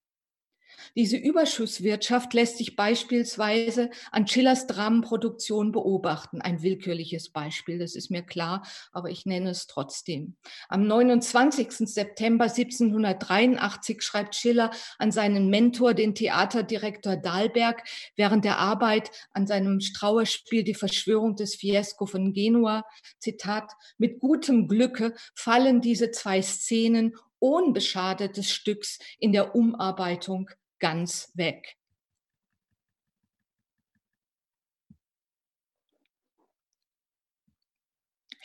[0.98, 6.40] Diese Überschusswirtschaft lässt sich beispielsweise an Schillers Dramenproduktion beobachten.
[6.40, 10.38] Ein willkürliches Beispiel, das ist mir klar, aber ich nenne es trotzdem.
[10.70, 11.80] Am 29.
[11.80, 17.84] September 1783 schreibt Schiller an seinen Mentor, den Theaterdirektor Dahlberg,
[18.16, 22.86] während der Arbeit an seinem Strauerspiel Die Verschwörung des Fiesco von Genua,
[23.20, 30.50] Zitat, mit gutem Glücke fallen diese zwei Szenen unbeschadet des Stücks in der Umarbeitung
[30.80, 31.78] ganz weg.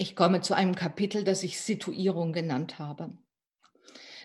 [0.01, 3.13] Ich komme zu einem Kapitel, das ich Situierung genannt habe.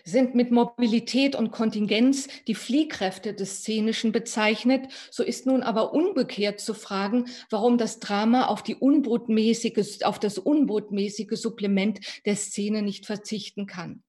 [0.04, 6.60] Sind mit Mobilität und Kontingenz die Fliehkräfte des Szenischen bezeichnet, so ist nun aber umgekehrt
[6.60, 13.04] zu fragen, warum das Drama auf, die unbotmäßige, auf das unbotmäßige Supplement der Szene nicht
[13.04, 14.02] verzichten kann.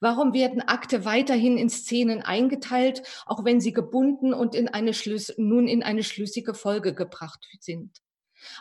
[0.00, 5.34] Warum werden Akte weiterhin in Szenen eingeteilt, auch wenn sie gebunden und in eine Schlüs
[5.36, 8.00] nun in eine schlüssige Folge gebracht sind?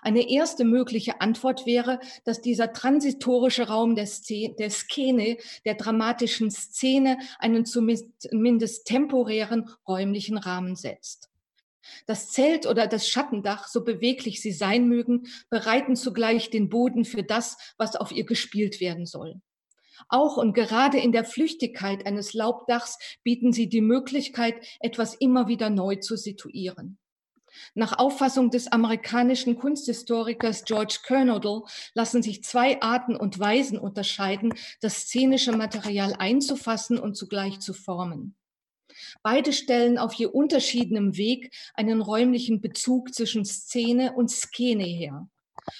[0.01, 6.51] Eine erste mögliche Antwort wäre, dass dieser transitorische Raum der, Szene, der Skene, der dramatischen
[6.51, 11.29] Szene, einen zumindest temporären räumlichen Rahmen setzt.
[12.05, 17.23] Das Zelt oder das Schattendach, so beweglich sie sein mögen, bereiten zugleich den Boden für
[17.23, 19.41] das, was auf ihr gespielt werden soll.
[20.09, 25.69] Auch und gerade in der Flüchtigkeit eines Laubdachs bieten sie die Möglichkeit, etwas immer wieder
[25.69, 26.97] neu zu situieren.
[27.75, 35.01] Nach Auffassung des amerikanischen Kunsthistorikers George Kernodle lassen sich zwei Arten und Weisen unterscheiden, das
[35.01, 38.35] szenische Material einzufassen und zugleich zu formen.
[39.21, 45.27] Beide stellen auf je unterschiedenem Weg einen räumlichen Bezug zwischen Szene und Skene her.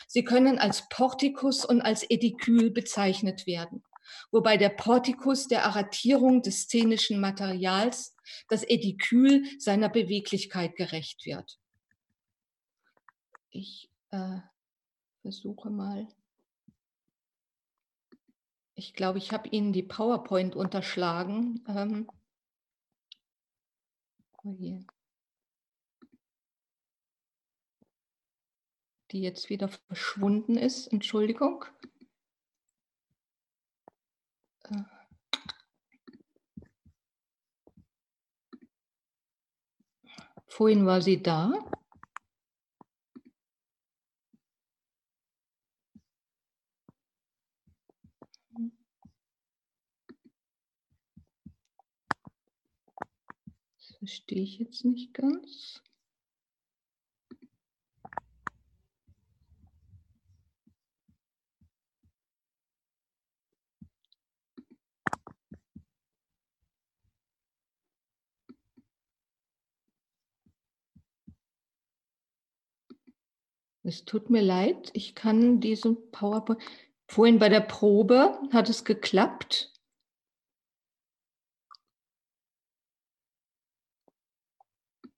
[0.07, 3.83] Sie können als Portikus und als Edikül bezeichnet werden.
[4.31, 8.15] Wobei der Portikus der Arratierung des szenischen Materials,
[8.49, 11.59] das Edikül seiner Beweglichkeit gerecht wird.
[13.49, 14.39] Ich äh,
[15.21, 16.07] versuche mal.
[18.75, 21.63] Ich glaube, ich habe Ihnen die PowerPoint unterschlagen.
[21.67, 22.07] Ähm,
[24.43, 24.55] oh
[29.13, 30.87] die jetzt wieder verschwunden ist.
[30.87, 31.65] Entschuldigung.
[40.55, 41.51] Vorhin war sie da.
[53.79, 55.81] Das verstehe ich jetzt nicht ganz.
[73.85, 76.61] Es tut mir leid, ich kann diesen PowerPoint.
[77.07, 79.73] Vorhin bei der Probe hat es geklappt.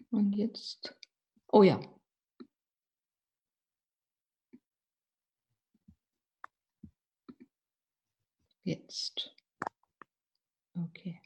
[0.10, 0.98] Und jetzt.
[1.52, 1.80] Oh ja.
[8.64, 9.36] Jetzt.
[10.76, 11.25] Okay.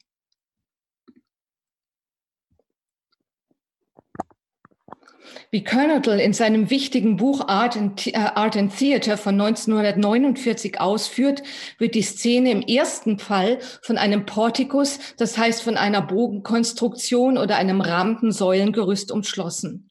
[5.51, 11.41] Wie Kernodle in seinem wichtigen Buch Art and, äh, Art and Theater von 1949 ausführt,
[11.77, 17.57] wird die Szene im ersten Fall von einem Portikus, das heißt von einer Bogenkonstruktion oder
[17.57, 19.89] einem Rampensäulengerüst umschlossen.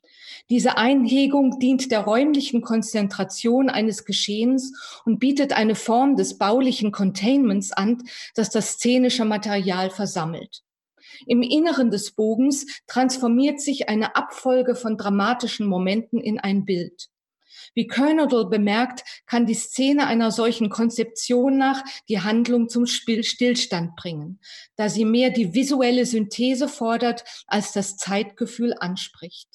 [0.50, 4.72] Diese Einhegung dient der räumlichen Konzentration eines Geschehens
[5.04, 8.02] und bietet eine Form des baulichen Containments an,
[8.34, 10.62] das das szenische Material versammelt.
[11.26, 17.08] Im Inneren des Bogens transformiert sich eine Abfolge von dramatischen Momenten in ein Bild.
[17.74, 24.40] Wie Kernodle bemerkt, kann die Szene einer solchen Konzeption nach die Handlung zum Stillstand bringen,
[24.76, 29.48] da sie mehr die visuelle Synthese fordert, als das Zeitgefühl anspricht.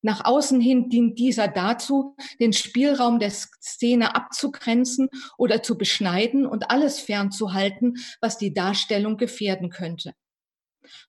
[0.00, 6.70] Nach außen hin dient dieser dazu, den Spielraum der Szene abzugrenzen oder zu beschneiden und
[6.70, 10.14] alles fernzuhalten, was die Darstellung gefährden könnte.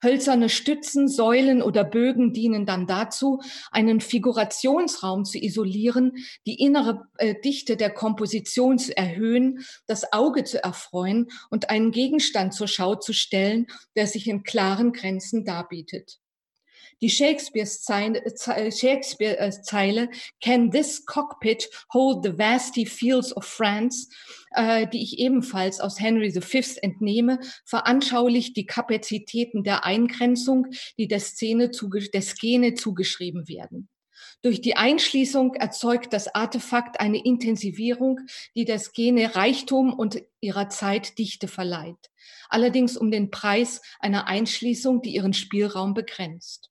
[0.03, 6.13] Hölzerne Stützen, Säulen oder Bögen dienen dann dazu, einen Figurationsraum zu isolieren,
[6.45, 12.53] die innere äh, Dichte der Komposition zu erhöhen, das Auge zu erfreuen und einen Gegenstand
[12.53, 16.19] zur Schau zu stellen, der sich in klaren Grenzen darbietet.
[17.01, 18.19] Die Shakespeare-Zeile,
[20.03, 20.07] äh,
[20.43, 24.09] Can this cockpit hold the vasty fields of France,
[24.51, 31.21] äh, die ich ebenfalls aus Henry V entnehme, veranschaulicht die Kapazitäten der Eingrenzung, die der
[31.21, 31.71] Szene,
[32.13, 33.87] der Szene zugeschrieben werden.
[34.41, 38.21] Durch die Einschließung erzeugt das Artefakt eine Intensivierung,
[38.55, 42.09] die der Skene Reichtum und ihrer Zeit Dichte verleiht.
[42.49, 46.69] Allerdings um den Preis einer Einschließung, die ihren Spielraum begrenzt.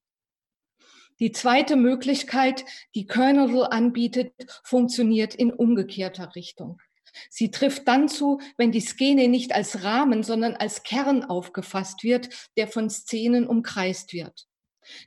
[1.20, 6.80] Die zweite Möglichkeit, die Kernel anbietet, funktioniert in umgekehrter Richtung.
[7.30, 12.28] Sie trifft dann zu, wenn die Szene nicht als Rahmen, sondern als Kern aufgefasst wird,
[12.56, 14.46] der von Szenen umkreist wird.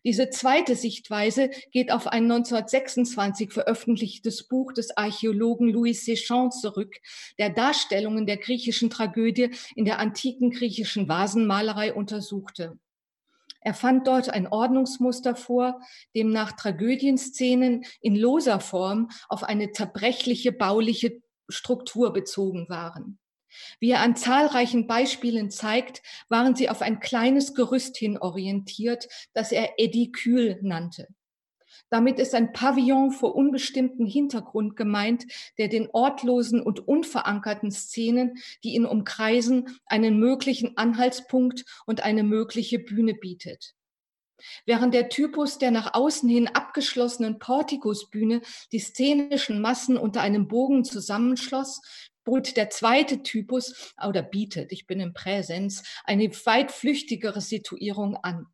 [0.03, 6.95] Diese zweite Sichtweise geht auf ein 1926 veröffentlichtes Buch des Archäologen Louis Séchant zurück,
[7.39, 12.77] der Darstellungen der griechischen Tragödie in der antiken griechischen Vasenmalerei untersuchte.
[13.61, 15.79] Er fand dort ein Ordnungsmuster vor,
[16.15, 23.19] dem nach Tragödienszenen in loser Form auf eine zerbrechliche bauliche Struktur bezogen waren.
[23.79, 29.51] Wie er an zahlreichen Beispielen zeigt, waren sie auf ein kleines Gerüst hin orientiert, das
[29.51, 31.07] er Edikül nannte.
[31.91, 35.25] Damit ist ein Pavillon vor unbestimmten Hintergrund gemeint,
[35.57, 42.79] der den ortlosen und unverankerten Szenen, die ihn umkreisen, einen möglichen Anhaltspunkt und eine mögliche
[42.79, 43.75] Bühne bietet.
[44.65, 50.85] Während der Typus der nach außen hin abgeschlossenen Portikusbühne die szenischen Massen unter einem Bogen
[50.85, 51.81] zusammenschloss,
[52.23, 58.47] bot der zweite Typus oder bietet, ich bin im Präsens, eine weit flüchtigere Situierung an.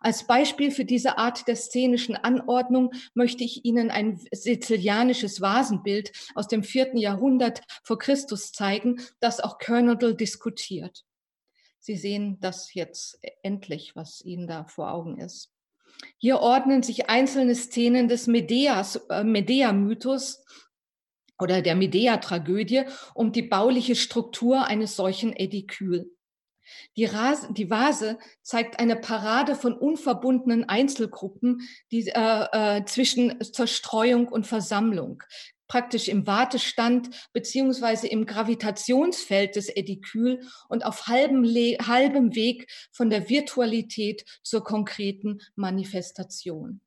[0.00, 6.48] Als Beispiel für diese Art der szenischen Anordnung möchte ich Ihnen ein sizilianisches Vasenbild aus
[6.48, 11.04] dem vierten Jahrhundert vor Christus zeigen, das auch Kernodle diskutiert.
[11.78, 15.52] Sie sehen das jetzt endlich, was Ihnen da vor Augen ist.
[16.18, 20.44] Hier ordnen sich einzelne Szenen des äh, Medea-Mythos
[21.38, 22.84] oder der Medea-Tragödie
[23.14, 26.15] um die bauliche Struktur eines solchen Edikül.
[26.96, 34.28] Die, Rase, die, Vase zeigt eine Parade von unverbundenen Einzelgruppen die, äh, äh, zwischen Zerstreuung
[34.28, 35.22] und Versammlung,
[35.68, 43.28] praktisch im Wartestand beziehungsweise im Gravitationsfeld des Edikül und auf halbem, halbem Weg von der
[43.28, 46.80] Virtualität zur konkreten Manifestation.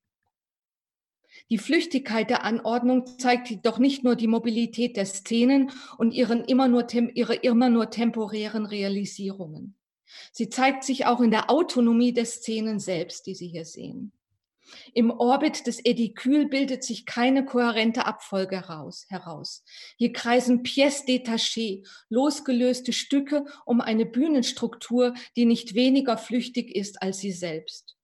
[1.50, 6.68] Die Flüchtigkeit der Anordnung zeigt doch nicht nur die Mobilität der Szenen und ihren immer
[6.68, 9.79] nur, ihre immer nur temporären Realisierungen.
[10.32, 14.12] Sie zeigt sich auch in der Autonomie der Szenen selbst, die Sie hier sehen.
[14.94, 19.06] Im Orbit des Edikül bildet sich keine kohärente Abfolge heraus.
[19.10, 19.64] heraus.
[19.98, 27.20] Hier kreisen pièces détachées, losgelöste Stücke um eine Bühnenstruktur, die nicht weniger flüchtig ist als
[27.20, 27.96] sie selbst.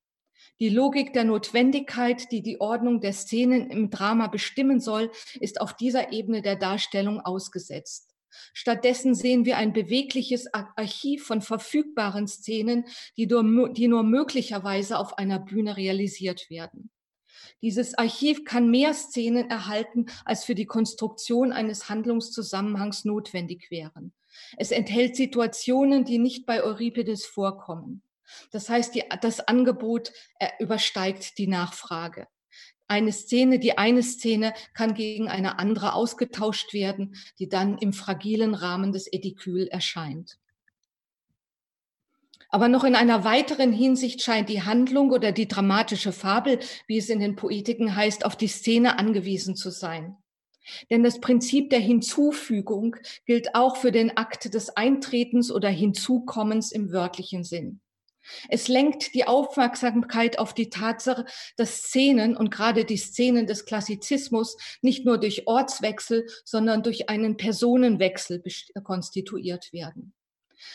[0.60, 5.76] Die Logik der Notwendigkeit, die die Ordnung der Szenen im Drama bestimmen soll, ist auf
[5.76, 8.15] dieser Ebene der Darstellung ausgesetzt.
[8.54, 12.86] Stattdessen sehen wir ein bewegliches Archiv von verfügbaren Szenen,
[13.18, 16.90] die nur, die nur möglicherweise auf einer Bühne realisiert werden.
[17.62, 24.14] Dieses Archiv kann mehr Szenen erhalten, als für die Konstruktion eines Handlungszusammenhangs notwendig wären.
[24.58, 28.02] Es enthält Situationen, die nicht bei Euripides vorkommen.
[28.52, 32.28] Das heißt, die, das Angebot äh, übersteigt die Nachfrage
[32.88, 38.54] eine Szene, die eine Szene kann gegen eine andere ausgetauscht werden, die dann im fragilen
[38.54, 40.38] Rahmen des Edikül erscheint.
[42.50, 47.10] Aber noch in einer weiteren Hinsicht scheint die Handlung oder die dramatische Fabel, wie es
[47.10, 50.16] in den Poetiken heißt, auf die Szene angewiesen zu sein.
[50.90, 56.92] Denn das Prinzip der Hinzufügung gilt auch für den Akt des Eintretens oder Hinzukommens im
[56.92, 57.82] wörtlichen Sinn.
[58.50, 61.26] Es lenkt die Aufmerksamkeit auf die Tatsache,
[61.58, 67.38] dass Szenen und gerade die Szenen des Klassizismus nicht nur durch Ortswechsel, sondern durch einen
[67.38, 68.44] Personenwechsel
[68.84, 70.14] konstituiert werden.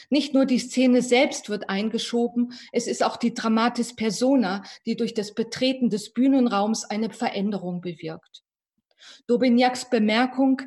[0.09, 5.15] Nicht nur die Szene selbst wird eingeschoben, es ist auch die Dramatis Persona, die durch
[5.15, 8.43] das Betreten des Bühnenraums eine Veränderung bewirkt.
[9.27, 10.63] Daubignacs Bemerkung,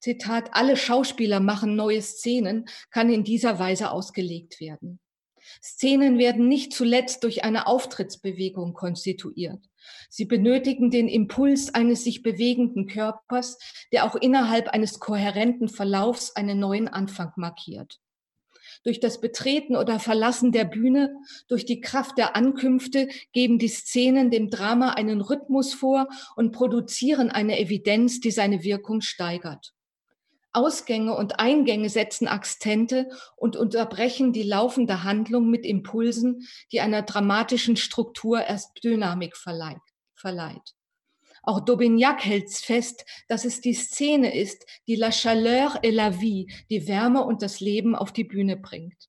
[0.00, 5.00] Zitat, alle Schauspieler machen neue Szenen, kann in dieser Weise ausgelegt werden.
[5.62, 9.68] Szenen werden nicht zuletzt durch eine Auftrittsbewegung konstituiert.
[10.08, 13.58] Sie benötigen den Impuls eines sich bewegenden Körpers,
[13.92, 18.00] der auch innerhalb eines kohärenten Verlaufs einen neuen Anfang markiert.
[18.84, 21.14] Durch das Betreten oder Verlassen der Bühne,
[21.48, 27.30] durch die Kraft der Ankünfte geben die Szenen dem Drama einen Rhythmus vor und produzieren
[27.30, 29.74] eine Evidenz, die seine Wirkung steigert.
[30.58, 37.76] Ausgänge und Eingänge setzen Akzente und unterbrechen die laufende Handlung mit Impulsen, die einer dramatischen
[37.76, 40.74] Struktur erst Dynamik verleiht.
[41.44, 46.52] Auch Daubignac hält fest, dass es die Szene ist, die la chaleur et la vie,
[46.70, 49.07] die Wärme und das Leben auf die Bühne bringt.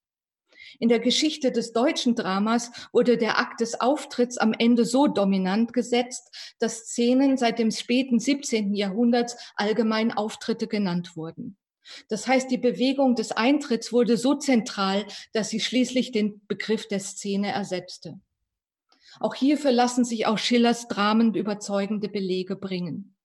[0.77, 5.73] In der Geschichte des deutschen Dramas wurde der Akt des Auftritts am Ende so dominant
[5.73, 8.73] gesetzt, dass Szenen seit dem späten 17.
[8.73, 11.57] Jahrhunderts allgemein Auftritte genannt wurden.
[12.07, 16.99] Das heißt, die Bewegung des Eintritts wurde so zentral, dass sie schließlich den Begriff der
[16.99, 18.19] Szene ersetzte.
[19.19, 23.15] Auch hierfür lassen sich auch Schillers Dramen überzeugende Belege bringen.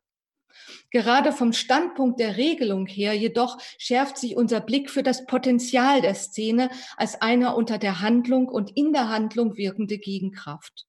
[0.90, 6.14] Gerade vom Standpunkt der Regelung her jedoch schärft sich unser Blick für das Potenzial der
[6.14, 10.86] Szene als einer unter der Handlung und in der Handlung wirkende Gegenkraft.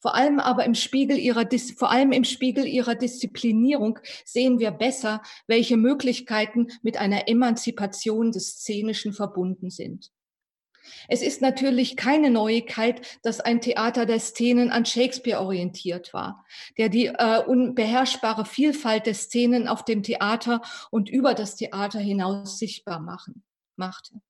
[0.00, 5.22] Vor allem aber im Spiegel ihrer, vor allem im Spiegel ihrer Disziplinierung sehen wir besser,
[5.46, 10.10] welche Möglichkeiten mit einer Emanzipation des Szenischen verbunden sind.
[11.08, 16.44] Es ist natürlich keine Neuigkeit, dass ein Theater der Szenen an Shakespeare orientiert war,
[16.78, 20.60] der die äh, unbeherrschbare Vielfalt der Szenen auf dem Theater
[20.90, 23.42] und über das Theater hinaus sichtbar machen,
[23.76, 24.20] machte.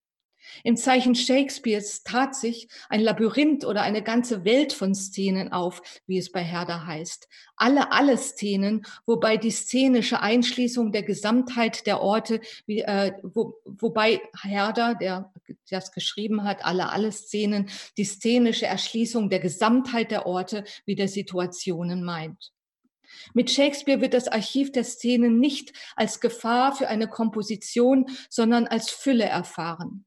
[0.63, 6.19] Im Zeichen Shakespeares tat sich ein Labyrinth oder eine ganze Welt von Szenen auf, wie
[6.19, 7.29] es bei Herder heißt.
[7.57, 14.21] Alle, alle Szenen, wobei die szenische Einschließung der Gesamtheit der Orte, wie, äh, wo, wobei
[14.43, 15.33] Herder, der
[15.71, 21.09] das geschrieben hat, alle, alle Szenen, die szenische Erschließung der Gesamtheit der Orte wie der
[21.09, 22.53] Situationen meint.
[23.33, 28.91] Mit Shakespeare wird das Archiv der Szenen nicht als Gefahr für eine Komposition, sondern als
[28.91, 30.05] Fülle erfahren.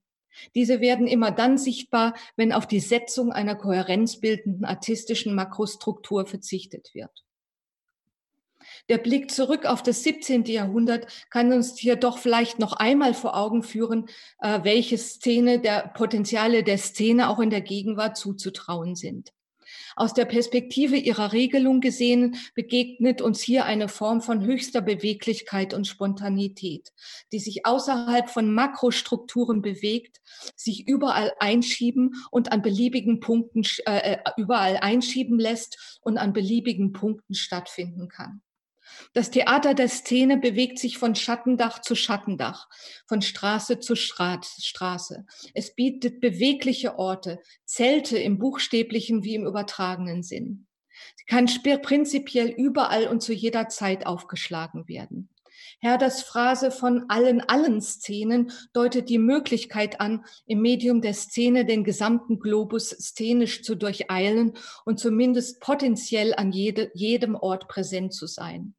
[0.55, 7.23] Diese werden immer dann sichtbar, wenn auf die Setzung einer kohärenzbildenden artistischen Makrostruktur verzichtet wird.
[8.89, 10.45] Der Blick zurück auf das 17.
[10.45, 14.07] Jahrhundert kann uns hier doch vielleicht noch einmal vor Augen führen,
[14.39, 19.33] äh, welche Szene der Potenziale der Szene auch in der Gegenwart zuzutrauen sind.
[19.97, 25.87] Aus der Perspektive ihrer Regelung gesehen begegnet uns hier eine Form von höchster Beweglichkeit und
[25.87, 26.93] Spontanität,
[27.31, 30.21] die sich außerhalb von Makrostrukturen bewegt,
[30.55, 36.93] sich überall einschieben und an beliebigen Punkten äh, äh überall einschieben lässt und an beliebigen
[36.93, 38.43] Punkten stattfinden kann.
[39.13, 42.67] Das Theater der Szene bewegt sich von Schattendach zu Schattendach,
[43.07, 45.25] von Straße zu Straße.
[45.53, 50.67] Es bietet bewegliche Orte, Zelte im buchstäblichen wie im übertragenen Sinn.
[51.15, 51.47] Sie kann
[51.81, 55.29] prinzipiell überall und zu jeder Zeit aufgeschlagen werden.
[55.79, 61.83] Herders Phrase von allen, allen Szenen deutet die Möglichkeit an, im Medium der Szene den
[61.83, 64.53] gesamten Globus szenisch zu durcheilen
[64.85, 68.73] und zumindest potenziell an jede, jedem Ort präsent zu sein.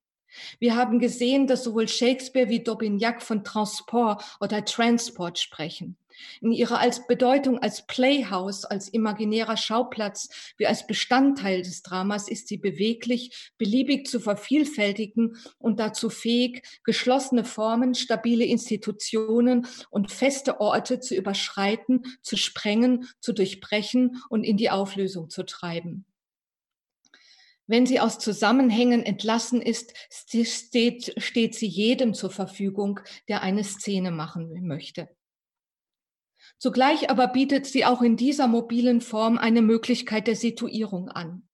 [0.59, 5.97] Wir haben gesehen, dass sowohl Shakespeare wie Daubignac von Transport oder Transport sprechen.
[6.41, 12.49] In ihrer als Bedeutung als Playhouse, als imaginärer Schauplatz, wie als Bestandteil des Dramas ist
[12.49, 21.01] sie beweglich, beliebig zu vervielfältigen und dazu fähig, geschlossene Formen, stabile Institutionen und feste Orte
[21.01, 26.05] zu überschreiten, zu sprengen, zu durchbrechen und in die Auflösung zu treiben.
[27.69, 32.99] Wenn sie aus Zusammenhängen entlassen ist, steht, steht sie jedem zur Verfügung,
[33.29, 35.11] der eine Szene machen möchte.
[36.59, 41.47] Zugleich aber bietet sie auch in dieser mobilen Form eine Möglichkeit der Situierung an.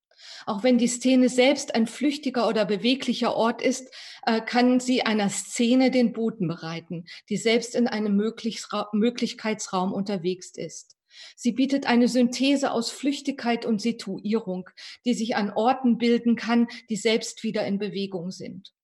[0.47, 3.93] Auch wenn die Szene selbst ein flüchtiger oder beweglicher Ort ist,
[4.25, 10.97] äh, kann sie einer Szene den Boden bereiten, die selbst in einem Möglichkeitsraum unterwegs ist.
[11.37, 14.71] Sie bietet eine Synthese aus Flüchtigkeit und Situierung,
[15.05, 18.75] die sich an Orten bilden kann, die selbst wieder in Bewegung sind.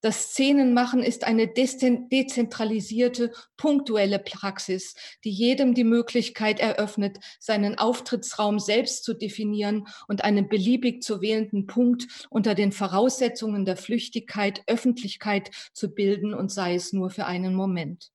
[0.00, 9.04] Das Szenenmachen ist eine dezentralisierte, punktuelle Praxis, die jedem die Möglichkeit eröffnet, seinen Auftrittsraum selbst
[9.04, 15.94] zu definieren und einen beliebig zu wählenden Punkt unter den Voraussetzungen der Flüchtigkeit, Öffentlichkeit zu
[15.94, 18.11] bilden und sei es nur für einen Moment.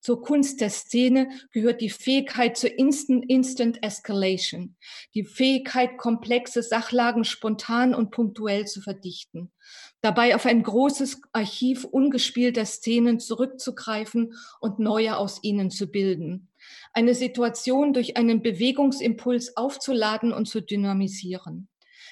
[0.00, 4.76] Zur Kunst der Szene gehört die Fähigkeit zur Instant, Instant Escalation,
[5.14, 9.52] die Fähigkeit, komplexe Sachlagen spontan und punktuell zu verdichten,
[10.00, 16.48] dabei auf ein großes Archiv ungespielter Szenen zurückzugreifen und neue aus ihnen zu bilden,
[16.92, 21.69] eine Situation durch einen Bewegungsimpuls aufzuladen und zu dynamisieren.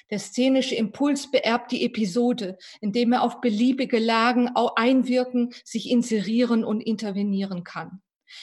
[0.09, 6.81] Der szenische Impuls beerbt die Episode, indem er auf beliebige Lagen einwirken, sich inserieren und
[6.81, 8.01] intervenieren kann.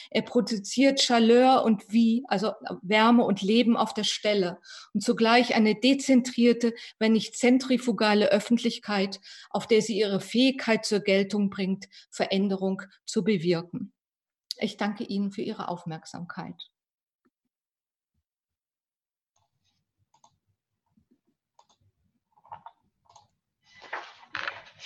[0.09, 4.59] Er produziert Chaleur und Wie, also Wärme und Leben auf der Stelle
[4.93, 11.49] und zugleich eine dezentrierte, wenn nicht zentrifugale Öffentlichkeit, auf der sie ihre Fähigkeit zur Geltung
[11.49, 13.93] bringt, Veränderung zu bewirken.
[14.59, 16.69] Ich danke Ihnen für Ihre Aufmerksamkeit.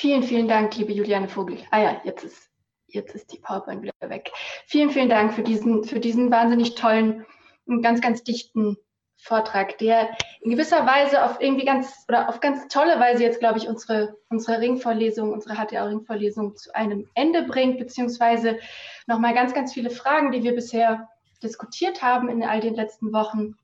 [0.02, 1.60] Vielen, vielen Dank, liebe Juliane Vogel.
[1.70, 2.49] Ah ja, jetzt ist,
[2.88, 4.32] jetzt ist die PowerPoint wieder weg.
[4.66, 7.24] Vielen, vielen Dank für diesen, für diesen wahnsinnig tollen
[7.68, 8.78] und ganz, ganz dichten
[9.18, 13.60] Vortrag, der in gewisser Weise auf irgendwie ganz oder auf ganz tolle Weise jetzt, glaube
[13.60, 18.58] ich, unsere, unsere Ringvorlesung, unsere HTA-Ringvorlesung zu einem Ende bringt, beziehungsweise
[19.06, 21.10] nochmal ganz, ganz viele Fragen, die wir bisher
[21.43, 23.56] diskutiert haben in all den letzten Wochen,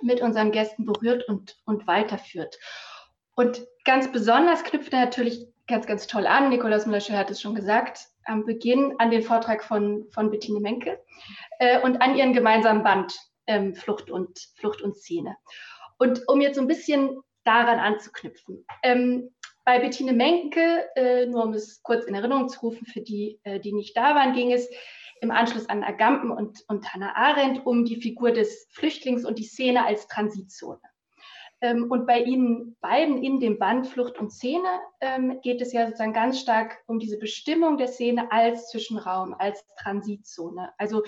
[0.00, 2.58] mit unseren Gästen berührt und, und weiterführt.
[3.34, 6.48] Und ganz besonders knüpft er natürlich ganz, ganz toll an.
[6.48, 10.98] Nikolaus Müller-Schör hat es schon gesagt, am Beginn an den Vortrag von, von Bettine Menke
[11.58, 13.16] äh, und an ihren gemeinsamen Band
[13.46, 15.36] ähm, Flucht, und, Flucht und Szene.
[15.98, 18.64] Und um jetzt so ein bisschen daran anzuknüpfen.
[18.82, 19.30] Ähm,
[19.64, 23.60] bei Bettine Menke, äh, nur um es kurz in Erinnerung zu rufen, für die, äh,
[23.60, 24.68] die nicht da waren, ging es
[25.20, 29.44] im Anschluss an Agamben und, und Hannah Arendt um die Figur des Flüchtlings und die
[29.44, 30.80] Szene als Transitzone.
[31.60, 34.68] Ähm, und bei Ihnen beiden in dem Band Flucht und Szene
[35.00, 39.64] ähm, geht es ja sozusagen ganz stark um diese Bestimmung der Szene als Zwischenraum, als
[39.76, 40.72] Transitzone.
[40.78, 41.02] Also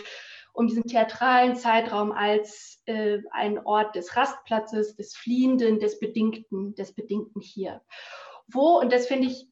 [0.52, 6.92] um diesen theatralen Zeitraum als äh, ein Ort des Rastplatzes, des Fliehenden, des Bedingten, des
[6.94, 7.80] Bedingten hier.
[8.48, 9.46] Wo, und das finde ich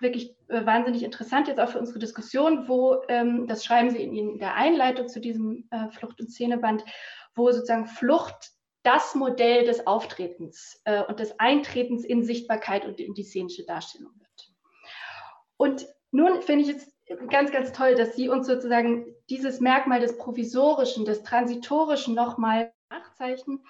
[0.00, 4.14] wirklich äh, wahnsinnig interessant jetzt auch für unsere Diskussion, wo, ähm, das schreiben Sie in,
[4.14, 6.84] in der Einleitung zu diesem äh, Flucht- und Szeneband,
[7.34, 8.53] wo sozusagen Flucht
[8.84, 14.12] das Modell des Auftretens äh, und des Eintretens in Sichtbarkeit und in die szenische Darstellung
[14.18, 14.52] wird.
[15.56, 16.94] Und nun finde ich es
[17.28, 23.64] ganz, ganz toll, dass Sie uns sozusagen dieses Merkmal des Provisorischen, des Transitorischen nochmal nachzeichnen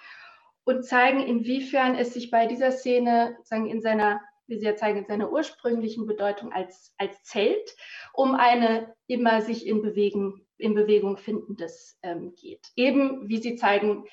[0.65, 4.99] und zeigen, inwiefern es sich bei dieser Szene sozusagen in seiner, wie Sie ja zeigen,
[4.99, 7.75] in seiner ursprünglichen Bedeutung als, als Zelt
[8.13, 12.67] um eine immer sich in Bewegung, in Bewegung findendes ähm, geht.
[12.75, 14.05] Eben, wie Sie zeigen,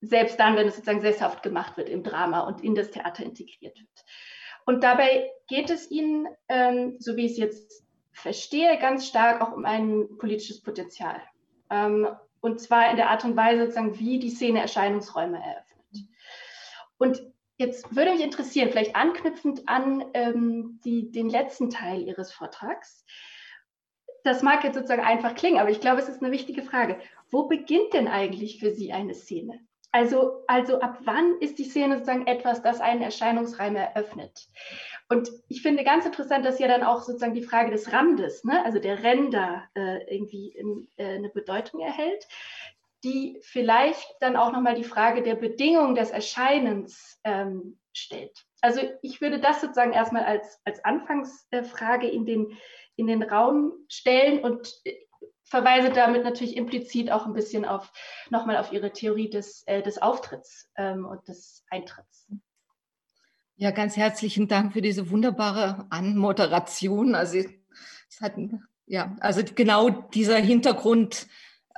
[0.00, 3.78] selbst dann, wenn es sozusagen sesshaft gemacht wird im Drama und in das Theater integriert
[3.78, 4.04] wird.
[4.64, 9.52] Und dabei geht es Ihnen, ähm, so wie ich es jetzt verstehe, ganz stark auch
[9.52, 11.20] um ein politisches Potenzial.
[11.70, 12.08] Ähm,
[12.40, 16.08] und zwar in der Art und Weise, sozusagen, wie die Szene Erscheinungsräume eröffnet.
[16.98, 17.22] Und
[17.56, 23.04] jetzt würde mich interessieren, vielleicht anknüpfend an ähm, die, den letzten Teil Ihres Vortrags.
[24.24, 27.00] Das mag jetzt sozusagen einfach klingen, aber ich glaube, es ist eine wichtige Frage.
[27.30, 29.60] Wo beginnt denn eigentlich für Sie eine Szene?
[29.90, 34.48] Also, also ab wann ist die Szene sozusagen etwas, das einen Erscheinungsraum eröffnet?
[35.08, 38.62] Und ich finde ganz interessant, dass ja dann auch sozusagen die Frage des Randes, ne,
[38.64, 42.28] also der Ränder, äh, irgendwie in, äh, eine Bedeutung erhält,
[43.04, 48.44] die vielleicht dann auch nochmal die Frage der Bedingung des Erscheinens ähm, stellt.
[48.60, 52.58] Also ich würde das sozusagen erstmal als, als Anfangsfrage in den,
[52.96, 54.74] in den Raum stellen und
[55.48, 57.92] verweise damit natürlich implizit auch ein bisschen auf
[58.30, 62.28] nochmal auf Ihre Theorie des, äh, des Auftritts ähm, und des Eintritts.
[63.56, 67.14] Ja, ganz herzlichen Dank für diese wunderbare Anmoderation.
[67.14, 67.38] Also
[68.08, 68.34] es hat
[68.86, 71.26] ja, also genau dieser Hintergrund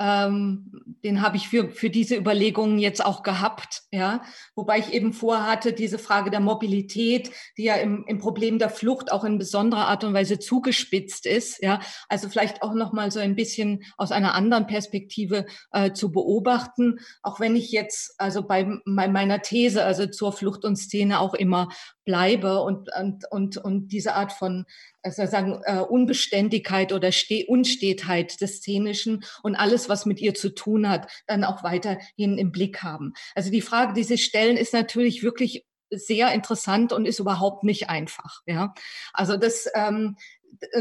[0.01, 4.23] ähm, den habe ich für, für diese Überlegungen jetzt auch gehabt, ja.
[4.55, 9.13] Wobei ich eben vorhatte, diese Frage der Mobilität, die ja im, im Problem der Flucht
[9.13, 11.81] auch in besonderer Art und Weise zugespitzt ist, ja.
[12.09, 17.39] Also vielleicht auch nochmal so ein bisschen aus einer anderen Perspektive äh, zu beobachten, auch
[17.39, 21.69] wenn ich jetzt also bei, bei meiner These, also zur Flucht und Szene auch immer
[22.07, 24.65] bleibe und, und, und, und diese Art von
[25.03, 30.55] also sagen, äh, Unbeständigkeit oder Ste Unstetheit des Szenischen und alles, was mit ihr zu
[30.55, 33.13] tun hat, dann auch weiterhin im Blick haben.
[33.35, 37.91] Also die Frage, die Sie stellen, ist natürlich wirklich sehr interessant und ist überhaupt nicht
[37.91, 38.43] einfach.
[38.47, 38.75] Ja,
[39.13, 40.17] also das ähm,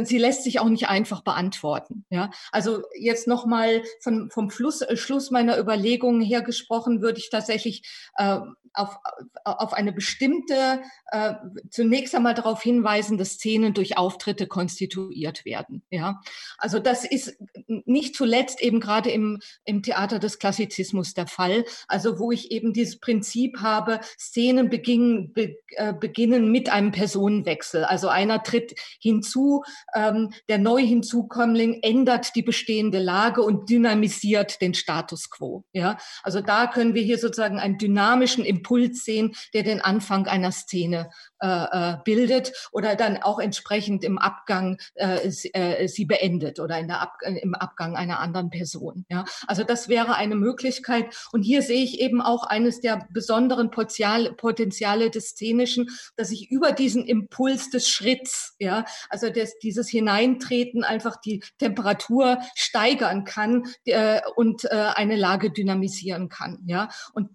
[0.04, 2.06] sie lässt sich auch nicht einfach beantworten.
[2.10, 7.20] Ja, also jetzt noch mal von, vom Fluss, äh, Schluss meiner Überlegungen her gesprochen, würde
[7.20, 7.84] ich tatsächlich
[8.16, 8.40] äh,
[8.74, 8.98] auf,
[9.44, 11.34] auf eine bestimmte, äh,
[11.70, 15.84] zunächst einmal darauf hinweisen, dass Szenen durch Auftritte konstituiert werden.
[15.90, 16.22] Ja,
[16.58, 21.66] also das ist nicht zuletzt eben gerade im, im Theater des Klassizismus der Fall.
[21.88, 27.84] Also wo ich eben dieses Prinzip habe, Szenen beginnen, be, äh, beginnen mit einem Personenwechsel.
[27.84, 29.59] Also einer tritt hinzu,
[29.96, 35.64] ähm, der neu hinzukommling ändert die bestehende Lage und dynamisiert den Status quo.
[35.74, 40.52] Ja, also da können wir hier sozusagen einen dynamischen Impuls sehen, der den Anfang einer
[40.52, 41.10] Szene
[41.42, 46.78] äh, äh, bildet oder dann auch entsprechend im Abgang äh, sie, äh, sie beendet oder
[46.78, 49.06] in der Ab im Abgang einer anderen Person.
[49.10, 51.06] Ja, also das wäre eine Möglichkeit.
[51.32, 56.52] Und hier sehe ich eben auch eines der besonderen Potenziale, Potenziale des Szenischen, dass ich
[56.52, 63.66] über diesen Impuls des Schritts, ja, also des, dieses Hineintreten einfach die Temperatur steigern kann
[63.86, 66.64] äh, und äh, eine Lage dynamisieren kann.
[66.66, 67.30] Ja, und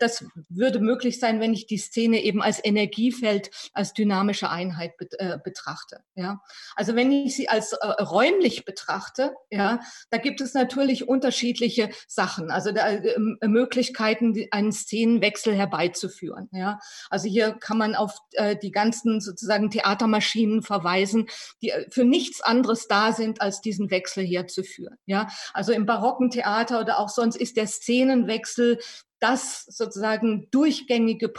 [0.00, 5.38] das würde möglich sein, wenn ich die Szene eben als Energiefeld, als dynamische Einheit äh,
[5.42, 6.00] betrachte.
[6.14, 6.42] Ja,
[6.76, 12.50] also wenn ich sie als äh, räumlich betrachte, ja, da gibt es natürlich unterschiedliche Sachen,
[12.50, 16.48] also da, äh, Möglichkeiten, einen Szenenwechsel herbeizuführen.
[16.52, 21.26] Ja, also hier kann man auf äh, die ganzen sozusagen Theatermaschinen verweisen,
[21.62, 24.98] die äh, für nichts anderes da sind, als diesen Wechsel herzuführen.
[25.06, 28.78] Ja, also im barocken Theater oder auch sonst ist der Szenenwechsel
[29.20, 31.32] das sozusagen durchgängige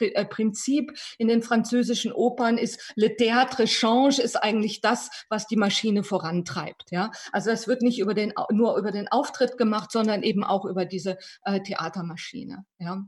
[0.00, 5.56] äh, Prinzip in den französischen Opern ist, le théâtre change ist eigentlich das, was die
[5.56, 6.90] Maschine vorantreibt.
[6.90, 10.64] Ja, also es wird nicht über den, nur über den Auftritt gemacht, sondern eben auch
[10.64, 12.64] über diese äh, Theatermaschine.
[12.78, 13.04] Ja.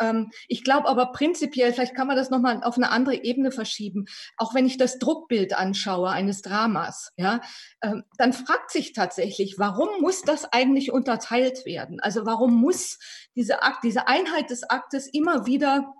[0.00, 4.06] Ähm, ich glaube aber prinzipiell, vielleicht kann man das nochmal auf eine andere Ebene verschieben.
[4.36, 7.40] Auch wenn ich das Druckbild anschaue eines Dramas, ja,
[7.82, 12.00] ähm, dann fragt sich tatsächlich, warum muss das eigentlich unterteilt werden?
[12.00, 12.98] Also warum muss
[13.34, 15.92] diese Akt, diese Einheit des Aktes immer wieder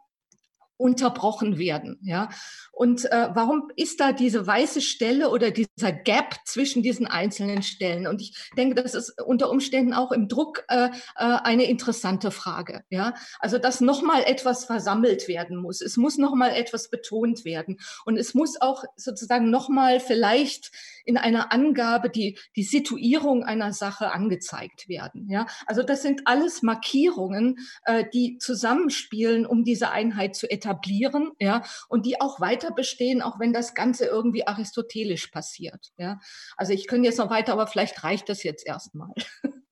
[0.76, 1.98] unterbrochen werden.
[2.02, 2.28] Ja?
[2.72, 8.06] Und äh, warum ist da diese weiße Stelle oder dieser Gap zwischen diesen einzelnen Stellen?
[8.06, 12.84] Und ich denke, das ist unter Umständen auch im Druck äh, äh, eine interessante Frage.
[12.90, 13.14] Ja?
[13.40, 15.80] Also, dass nochmal etwas versammelt werden muss.
[15.80, 17.78] Es muss nochmal etwas betont werden.
[18.04, 20.72] Und es muss auch sozusagen nochmal vielleicht
[21.06, 25.28] in einer Angabe die, die Situierung einer Sache angezeigt werden.
[25.30, 25.46] Ja?
[25.66, 31.62] Also das sind alles Markierungen, äh, die zusammenspielen, um diese Einheit zu etablieren ja?
[31.88, 35.92] und die auch weiter bestehen, auch wenn das Ganze irgendwie aristotelisch passiert.
[35.96, 36.18] Ja?
[36.56, 39.12] Also ich könnte jetzt noch weiter, aber vielleicht reicht das jetzt erstmal.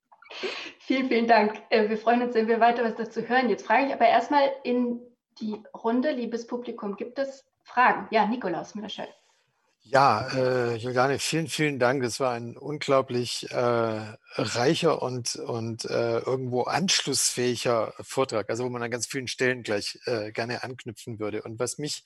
[0.81, 1.63] Vielen, vielen Dank.
[1.71, 3.49] Äh, wir freuen uns, wenn wir weiter was dazu hören.
[3.49, 5.01] Jetzt frage ich aber erstmal in
[5.41, 8.09] die Runde, liebes Publikum, gibt es Fragen?
[8.11, 9.09] Ja, Nikolaus Mitterschell.
[9.87, 12.03] Ja, äh, Juliane, vielen, vielen Dank.
[12.05, 13.57] Es war ein unglaublich äh,
[14.37, 19.99] reicher und, und äh, irgendwo anschlussfähiger Vortrag, also wo man an ganz vielen Stellen gleich
[20.07, 21.43] äh, gerne anknüpfen würde.
[21.43, 22.03] Und was mich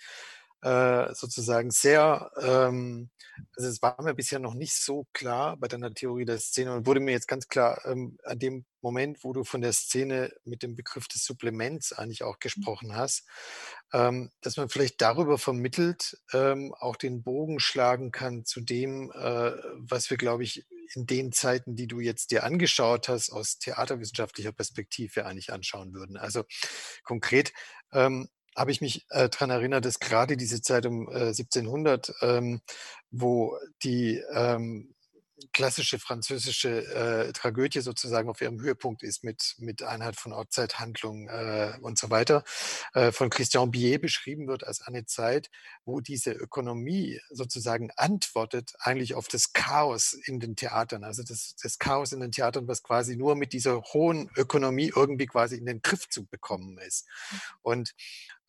[0.62, 3.10] äh, sozusagen sehr, ähm,
[3.56, 6.86] also es war mir bisher noch nicht so klar bei deiner Theorie der Szene und
[6.86, 10.62] wurde mir jetzt ganz klar ähm, an dem Moment, wo du von der Szene mit
[10.62, 12.40] dem Begriff des Supplements eigentlich auch mhm.
[12.40, 13.26] gesprochen hast,
[13.92, 19.52] ähm, dass man vielleicht darüber vermittelt ähm, auch den Bogen schlagen kann zu dem, äh,
[19.76, 24.52] was wir, glaube ich, in den Zeiten, die du jetzt dir angeschaut hast, aus theaterwissenschaftlicher
[24.52, 26.16] Perspektive eigentlich anschauen würden.
[26.16, 26.44] Also
[27.02, 27.52] konkret,
[27.92, 28.28] ähm,
[28.58, 32.60] habe ich mich äh, daran erinnert, dass gerade diese Zeit um äh, 1700, ähm,
[33.10, 34.94] wo die ähm,
[35.52, 36.84] klassische französische
[37.28, 42.10] äh, Tragödie sozusagen auf ihrem Höhepunkt ist mit, mit Einheit von Ortzeithandlung äh, und so
[42.10, 42.44] weiter,
[42.94, 45.50] äh, von Christian Billet beschrieben wird als eine Zeit,
[45.84, 51.04] wo diese Ökonomie sozusagen antwortet eigentlich auf das Chaos in den Theatern.
[51.04, 55.26] Also das, das Chaos in den Theatern, was quasi nur mit dieser hohen Ökonomie irgendwie
[55.26, 57.06] quasi in den Griff zu bekommen ist.
[57.62, 57.94] Und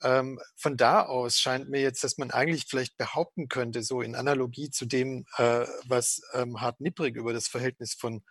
[0.04, 4.16] ähm, von da aus scheint mir jetzt, dass man eigentlich vielleicht behaupten könnte, so in
[4.16, 8.24] Analogie zu dem, äh, was ähm, Hart Nipprig über das Verhältnis von,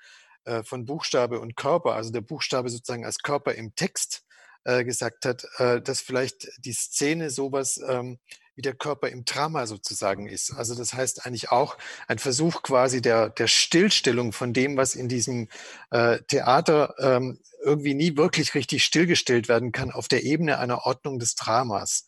[0.44, 4.24] äh, von Buchstabe und Körper, also der Buchstabe sozusagen als Körper im Text
[4.64, 8.18] äh, gesagt hat, äh, dass vielleicht die Szene sowas ähm,
[8.59, 10.50] wie der Körper im Drama sozusagen ist.
[10.50, 11.78] Also das heißt eigentlich auch
[12.09, 15.48] ein Versuch quasi der, der Stillstellung von dem, was in diesem
[15.92, 21.20] äh, Theater ähm, irgendwie nie wirklich richtig stillgestellt werden kann auf der Ebene einer Ordnung
[21.20, 22.04] des Dramas.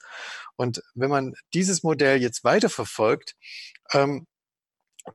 [0.56, 3.36] Und wenn man dieses Modell jetzt weiterverfolgt,
[3.92, 4.26] ähm,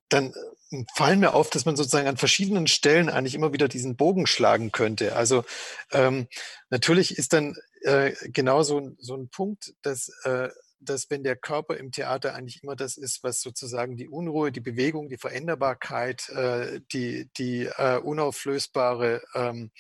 [0.07, 0.33] dann
[0.71, 4.25] äh, fallen mir auf, dass man sozusagen an verschiedenen Stellen eigentlich immer wieder diesen Bogen
[4.25, 5.17] schlagen könnte.
[5.17, 5.43] Also
[5.91, 6.29] ähm,
[6.69, 10.47] natürlich ist dann äh, genau so, so ein Punkt, dass äh,
[10.85, 14.61] dass wenn der Körper im Theater eigentlich immer das ist, was sozusagen die Unruhe, die
[14.61, 19.71] Bewegung, die Veränderbarkeit, äh, die, die äh, unauflösbare ähm,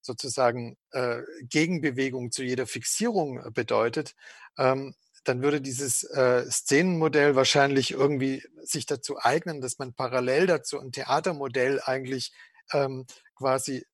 [0.00, 4.14] sozusagen äh, Gegenbewegung zu jeder Fixierung bedeutet,
[4.56, 4.94] ähm,
[5.24, 10.92] dann würde dieses äh, Szenenmodell wahrscheinlich irgendwie sich dazu eignen, dass man parallel dazu ein
[10.92, 12.32] Theatermodell eigentlich
[12.72, 13.84] ähm, quasi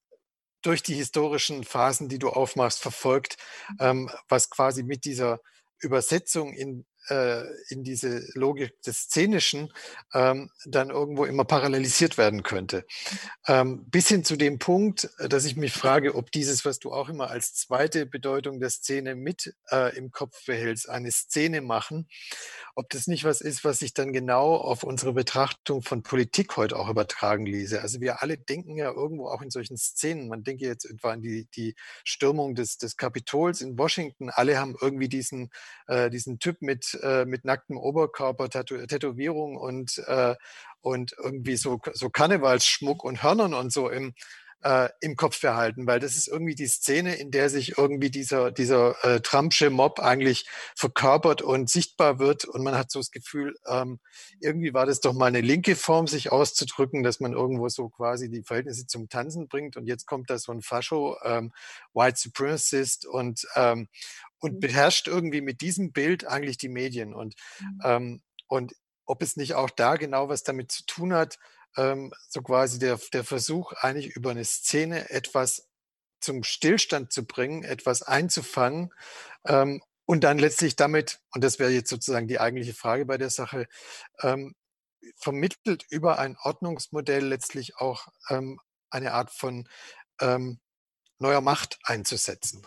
[0.62, 3.36] durch die historischen Phasen, die du aufmachst, verfolgt,
[3.80, 5.40] ähm, was quasi mit dieser
[5.84, 6.86] Übersetzung in,
[7.68, 9.72] in diese Logik des Szenischen
[10.12, 12.84] ähm, dann irgendwo immer parallelisiert werden könnte.
[13.46, 16.92] Ähm, bis hin zu dem Punkt, äh, dass ich mich frage, ob dieses, was du
[16.92, 22.08] auch immer als zweite Bedeutung der Szene mit äh, im Kopf behältst, eine Szene machen,
[22.74, 26.76] ob das nicht was ist, was sich dann genau auf unsere Betrachtung von Politik heute
[26.76, 27.80] auch übertragen ließe.
[27.80, 30.28] Also wir alle denken ja irgendwo auch in solchen Szenen.
[30.28, 31.74] Man denke jetzt etwa an die, die
[32.04, 34.30] Stürmung des, des Kapitols in Washington.
[34.30, 35.50] Alle haben irgendwie diesen,
[35.86, 40.34] äh, diesen Typ mit, äh, mit nacktem Oberkörper, Tätow Tätowierung und, äh,
[40.80, 44.14] und irgendwie so, so Karnevalsschmuck und Hörnern und so im,
[44.64, 48.50] äh, im Kopf behalten, weil das ist irgendwie die Szene, in der sich irgendwie dieser,
[48.50, 53.56] dieser äh, Trumpsche Mob eigentlich verkörpert und sichtbar wird und man hat so das Gefühl,
[53.66, 54.00] ähm,
[54.40, 58.30] irgendwie war das doch mal eine linke Form, sich auszudrücken, dass man irgendwo so quasi
[58.30, 61.52] die Verhältnisse zum Tanzen bringt und jetzt kommt da so ein Fascho, ähm,
[61.92, 63.88] White Supremacist und, ähm,
[64.38, 64.60] und mhm.
[64.60, 67.80] beherrscht irgendwie mit diesem Bild eigentlich die Medien und, mhm.
[67.84, 68.72] ähm, und
[69.04, 71.38] ob es nicht auch da genau was damit zu tun hat,
[71.76, 75.68] ähm, so quasi der, der Versuch, eigentlich über eine Szene etwas
[76.20, 78.92] zum Stillstand zu bringen, etwas einzufangen
[79.46, 83.30] ähm, und dann letztlich damit, und das wäre jetzt sozusagen die eigentliche Frage bei der
[83.30, 83.66] Sache,
[84.22, 84.54] ähm,
[85.16, 88.60] vermittelt über ein Ordnungsmodell letztlich auch ähm,
[88.90, 89.68] eine Art von
[90.20, 90.60] ähm,
[91.18, 92.66] neuer Macht einzusetzen.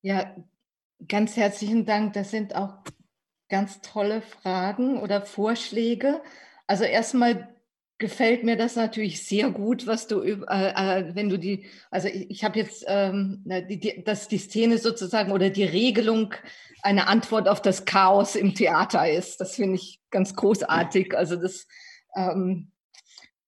[0.00, 0.36] Ja,
[1.08, 2.12] ganz herzlichen Dank.
[2.12, 2.82] Das sind auch
[3.48, 6.22] ganz tolle Fragen oder Vorschläge.
[6.66, 7.54] Also erstmal
[7.98, 12.30] gefällt mir das natürlich sehr gut, was du, äh, äh, wenn du die, also ich,
[12.30, 16.34] ich habe jetzt, ähm, die, die, dass die Szene sozusagen oder die Regelung
[16.82, 19.40] eine Antwort auf das Chaos im Theater ist.
[19.40, 21.16] Das finde ich ganz großartig.
[21.16, 21.66] Also das,
[22.14, 22.72] ähm,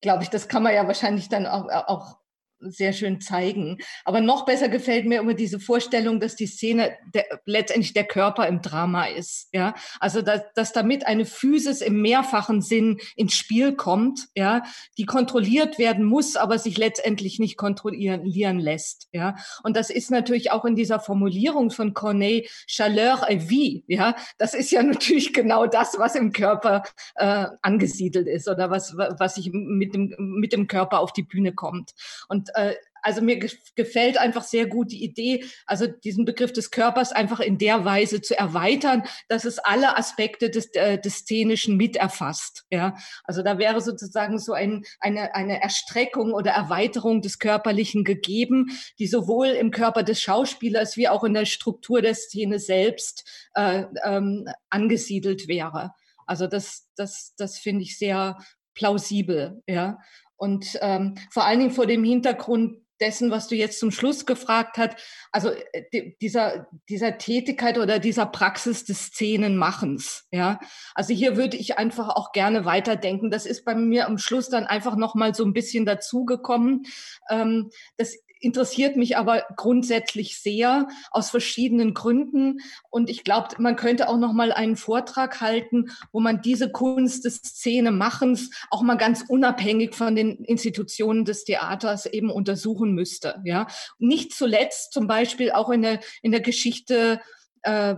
[0.00, 2.18] glaube ich, das kann man ja wahrscheinlich dann auch, auch
[2.60, 3.78] sehr schön zeigen.
[4.04, 8.46] Aber noch besser gefällt mir immer diese Vorstellung, dass die Szene der, letztendlich der Körper
[8.46, 9.48] im Drama ist.
[9.52, 14.62] Ja, also dass, dass damit eine Physis im mehrfachen Sinn ins Spiel kommt, ja,
[14.98, 19.08] die kontrolliert werden muss, aber sich letztendlich nicht kontrollieren lässt.
[19.12, 23.84] Ja, und das ist natürlich auch in dieser Formulierung von Corneille Chaleur et vie.
[23.86, 26.82] Ja, das ist ja natürlich genau das, was im Körper
[27.16, 31.52] äh, angesiedelt ist oder was was sich mit dem mit dem Körper auf die Bühne
[31.52, 31.92] kommt.
[32.28, 32.74] Und äh,
[33.06, 33.38] also mir
[33.76, 38.20] gefällt einfach sehr gut die Idee, also diesen Begriff des Körpers einfach in der Weise
[38.20, 42.64] zu erweitern, dass es alle Aspekte des, äh, des Szenischen mit erfasst.
[42.68, 48.76] Ja, also da wäre sozusagen so ein, eine, eine Erstreckung oder Erweiterung des Körperlichen gegeben,
[48.98, 53.24] die sowohl im Körper des Schauspielers wie auch in der Struktur der Szene selbst
[53.54, 55.92] äh, ähm, angesiedelt wäre.
[56.26, 58.36] Also das, das, das finde ich sehr
[58.76, 59.62] plausibel.
[59.66, 59.98] Ja.
[60.36, 64.78] Und ähm, vor allen Dingen vor dem Hintergrund dessen, was du jetzt zum Schluss gefragt
[64.78, 64.96] hast,
[65.32, 70.58] also äh, dieser, dieser Tätigkeit oder dieser Praxis des Szenenmachens, ja.
[70.94, 73.30] Also hier würde ich einfach auch gerne weiterdenken.
[73.30, 76.84] Das ist bei mir am Schluss dann einfach nochmal so ein bisschen dazugekommen.
[77.30, 82.58] Ähm, das interessiert mich aber grundsätzlich sehr aus verschiedenen Gründen.
[82.90, 87.24] Und ich glaube, man könnte auch noch mal einen Vortrag halten, wo man diese Kunst
[87.24, 93.40] des Szenemachens auch mal ganz unabhängig von den Institutionen des Theaters eben untersuchen müsste.
[93.44, 93.66] Ja,
[93.98, 97.20] nicht zuletzt zum Beispiel auch in der in der Geschichte
[97.62, 97.96] äh,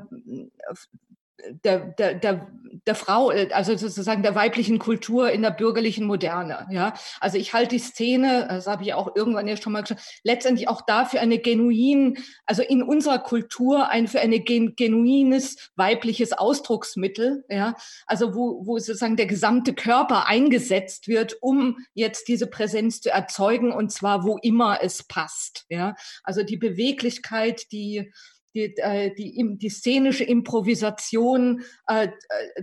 [1.64, 2.49] der, der, der,
[2.86, 6.66] der Frau, also sozusagen der weiblichen Kultur in der bürgerlichen Moderne.
[6.70, 10.20] Ja, also ich halte die Szene, das habe ich auch irgendwann ja schon mal gesagt,
[10.24, 16.32] letztendlich auch dafür eine genuin, also in unserer Kultur ein für eine gen, genuines weibliches
[16.32, 17.45] Ausdrucksmittel.
[17.49, 17.74] Ja,
[18.07, 23.72] also wo, wo sozusagen der gesamte Körper eingesetzt wird, um jetzt diese Präsenz zu erzeugen
[23.72, 25.64] und zwar wo immer es passt.
[25.68, 28.11] Ja, also die Beweglichkeit, die
[28.59, 32.09] die, äh, die, die szenische Improvisation äh,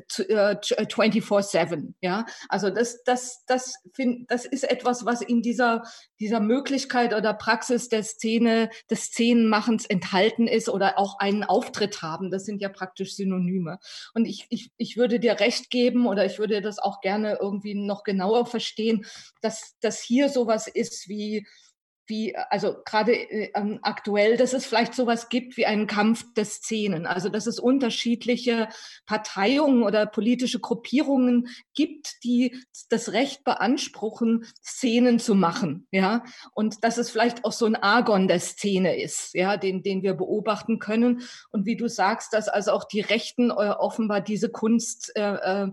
[0.10, 1.74] 24-7.
[1.74, 2.26] Äh, ja?
[2.50, 5.84] Also das, das, das, find, das ist etwas, was in dieser,
[6.20, 12.32] dieser Möglichkeit oder Praxis der Szene, des Szenenmachens enthalten ist oder auch einen Auftritt haben.
[12.32, 13.80] Das sind ja praktisch Synonyme.
[14.14, 17.76] Und ich, ich, ich würde dir recht geben oder ich würde das auch gerne irgendwie
[17.76, 19.06] noch genauer verstehen,
[19.42, 21.48] dass, dass hier sowas ist wie
[22.08, 26.46] wie, also gerade äh, ähm, aktuell, dass es vielleicht sowas gibt wie einen Kampf der
[26.46, 27.06] Szenen.
[27.06, 28.70] Also dass es unterschiedliche
[29.06, 32.56] Parteiungen oder politische Gruppierungen gibt, die
[32.90, 35.88] das Recht beanspruchen, Szenen zu machen.
[35.92, 40.04] Ja, und dass es vielleicht auch so ein Argon der Szene ist, ja, den, den
[40.04, 41.22] wir beobachten können.
[41.52, 45.36] Und wie du sagst, dass also auch die Rechten äh, offenbar diese Kunst äh,
[45.66, 45.72] äh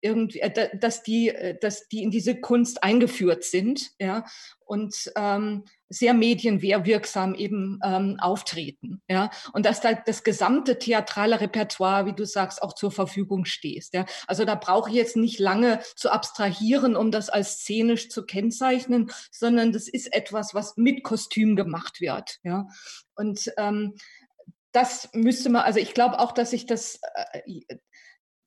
[0.00, 4.24] irgendwie, äh, dass die, äh, dass die in diese Kunst eingeführt sind, ja,
[4.64, 12.06] und ähm, sehr medienwirksam eben ähm, auftreten, ja, und dass da das gesamte theatrale Repertoire,
[12.06, 14.06] wie du sagst, auch zur Verfügung stehst, ja.
[14.26, 19.10] Also da brauche ich jetzt nicht lange zu abstrahieren, um das als szenisch zu kennzeichnen,
[19.30, 22.68] sondern das ist etwas, was mit Kostüm gemacht wird, ja.
[23.14, 23.94] Und ähm,
[24.72, 27.00] das müsste man, also ich glaube auch, dass sich das
[27.44, 27.62] äh,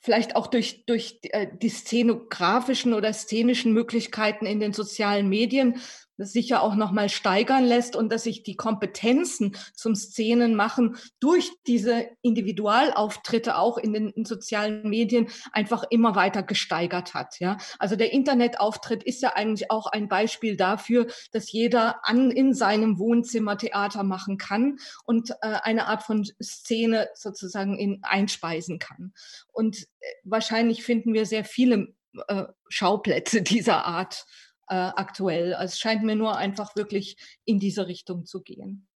[0.03, 5.77] vielleicht auch durch, durch äh, die szenografischen oder szenischen Möglichkeiten in den sozialen Medien
[6.25, 13.57] sicher auch nochmal steigern lässt und dass sich die Kompetenzen zum Szenenmachen durch diese Individualauftritte
[13.57, 17.39] auch in den in sozialen Medien einfach immer weiter gesteigert hat.
[17.39, 22.53] Ja, also der Internetauftritt ist ja eigentlich auch ein Beispiel dafür, dass jeder an in
[22.53, 29.13] seinem Wohnzimmer Theater machen kann und äh, eine Art von Szene sozusagen in einspeisen kann.
[29.51, 31.93] Und äh, wahrscheinlich finden wir sehr viele
[32.27, 34.25] äh, Schauplätze dieser Art
[34.67, 35.53] äh, aktuell.
[35.53, 38.87] Also es scheint mir nur einfach wirklich in diese Richtung zu gehen.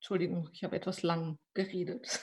[0.00, 2.20] Entschuldigung, ich habe etwas lang geredet.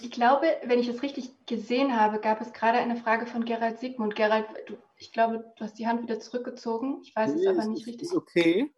[0.00, 3.78] Ich glaube, wenn ich es richtig gesehen habe, gab es gerade eine Frage von Gerald
[3.78, 4.16] Sigmund.
[4.16, 7.00] Gerald, du, ich glaube, du hast die Hand wieder zurückgezogen.
[7.02, 8.08] Ich weiß nee, es aber nicht ist, richtig.
[8.08, 8.72] Ist okay.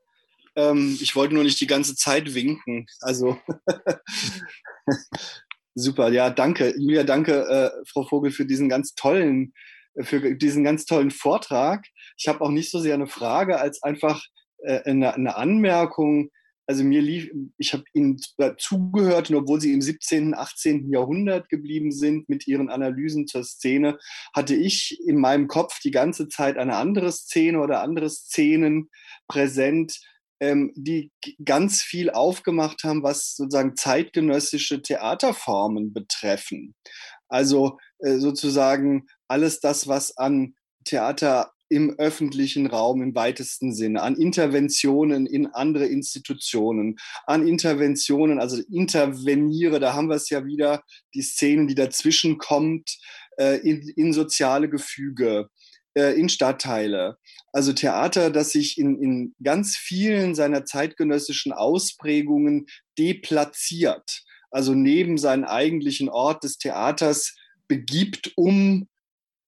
[0.55, 2.87] Ähm, ich wollte nur nicht die ganze Zeit winken.
[3.01, 3.39] Also
[5.75, 6.75] super, ja, danke.
[6.77, 9.55] Julia, danke, äh, Frau Vogel, für diesen ganz tollen,
[10.01, 11.87] für diesen ganz tollen Vortrag.
[12.17, 14.25] Ich habe auch nicht so sehr eine Frage als einfach
[14.59, 16.31] äh, eine, eine Anmerkung
[16.67, 18.21] also mir lief, ich habe ihnen
[18.59, 20.91] zugehört, und obwohl sie im 17., 18.
[20.91, 23.99] Jahrhundert geblieben sind mit ihren Analysen zur Szene,
[24.35, 28.89] hatte ich in meinem Kopf die ganze Zeit eine andere Szene oder andere Szenen
[29.29, 29.99] präsent,
[30.41, 31.11] ähm, die
[31.45, 36.75] ganz viel aufgemacht haben, was sozusagen zeitgenössische Theaterformen betreffen.
[37.33, 40.55] Also äh, sozusagen alles das, was an
[40.85, 48.61] Theater im öffentlichen Raum im weitesten Sinne, an Interventionen in andere Institutionen, an Interventionen, also
[48.71, 50.83] interveniere, da haben wir es ja wieder,
[51.15, 52.99] die Szenen, die dazwischen kommt,
[53.39, 55.49] äh, in, in soziale Gefüge,
[55.95, 57.17] äh, in Stadtteile.
[57.55, 62.67] Also Theater, das sich in, in ganz vielen seiner zeitgenössischen Ausprägungen
[62.99, 64.23] deplatziert,
[64.53, 67.35] also neben seinen eigentlichen Ort des Theaters
[67.67, 68.87] begibt, um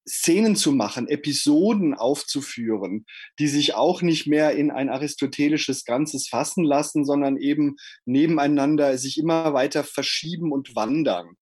[0.07, 3.07] Szenen zu machen, Episoden aufzuführen,
[3.39, 9.19] die sich auch nicht mehr in ein aristotelisches Ganzes fassen lassen, sondern eben nebeneinander sich
[9.19, 11.37] immer weiter verschieben und wandern.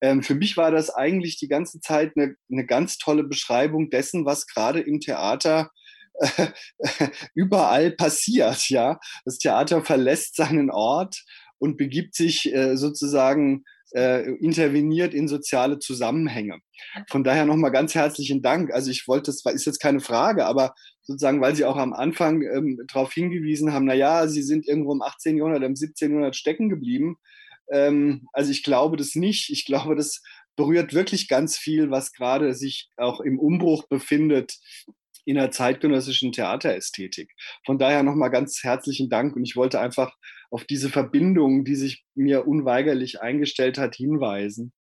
[0.00, 4.24] Ähm, für mich war das eigentlich die ganze Zeit eine, eine ganz tolle Beschreibung dessen,
[4.24, 5.70] was gerade im Theater
[7.34, 8.68] überall passiert.
[8.68, 11.24] Ja, das Theater verlässt seinen Ort
[11.58, 16.58] und begibt sich äh, sozusagen äh, interveniert in soziale Zusammenhänge.
[17.08, 18.72] Von daher nochmal ganz herzlichen Dank.
[18.72, 22.42] Also ich wollte, das ist jetzt keine Frage, aber sozusagen, weil Sie auch am Anfang
[22.42, 25.36] ähm, darauf hingewiesen haben, na ja, Sie sind irgendwo im 18.
[25.36, 26.10] Jahrhundert, im 17.
[26.10, 27.16] Jahrhundert stecken geblieben.
[27.70, 29.50] Ähm, also ich glaube das nicht.
[29.50, 30.22] Ich glaube, das
[30.56, 34.58] berührt wirklich ganz viel, was gerade sich auch im Umbruch befindet
[35.24, 37.32] in der zeitgenössischen Theaterästhetik.
[37.64, 40.14] Von daher nochmal ganz herzlichen Dank und ich wollte einfach
[40.54, 44.72] auf diese Verbindung, die sich mir unweigerlich eingestellt hat, hinweisen.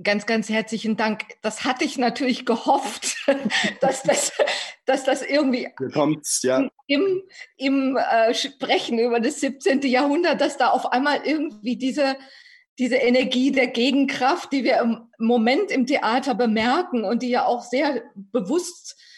[0.00, 1.24] Ganz, ganz herzlichen Dank.
[1.42, 3.16] Das hatte ich natürlich gehofft,
[3.80, 4.32] dass das,
[4.86, 5.68] dass das irgendwie
[6.44, 6.70] ja.
[6.86, 7.22] im,
[7.56, 9.82] im äh, Sprechen über das 17.
[9.82, 12.16] Jahrhundert, dass da auf einmal irgendwie diese,
[12.78, 17.64] diese Energie der Gegenkraft, die wir im Moment im Theater bemerken und die ja auch
[17.64, 19.11] sehr bewusst äh,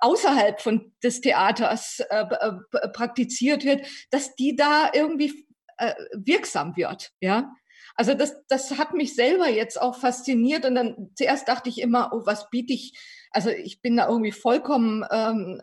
[0.00, 5.46] außerhalb von des Theaters äh, äh, praktiziert wird, dass die da irgendwie
[5.78, 7.52] äh, wirksam wird, ja.
[7.94, 12.10] Also das, das hat mich selber jetzt auch fasziniert und dann zuerst dachte ich immer,
[12.12, 12.96] oh, was biete ich?
[13.32, 15.60] Also ich bin da irgendwie vollkommen ähm,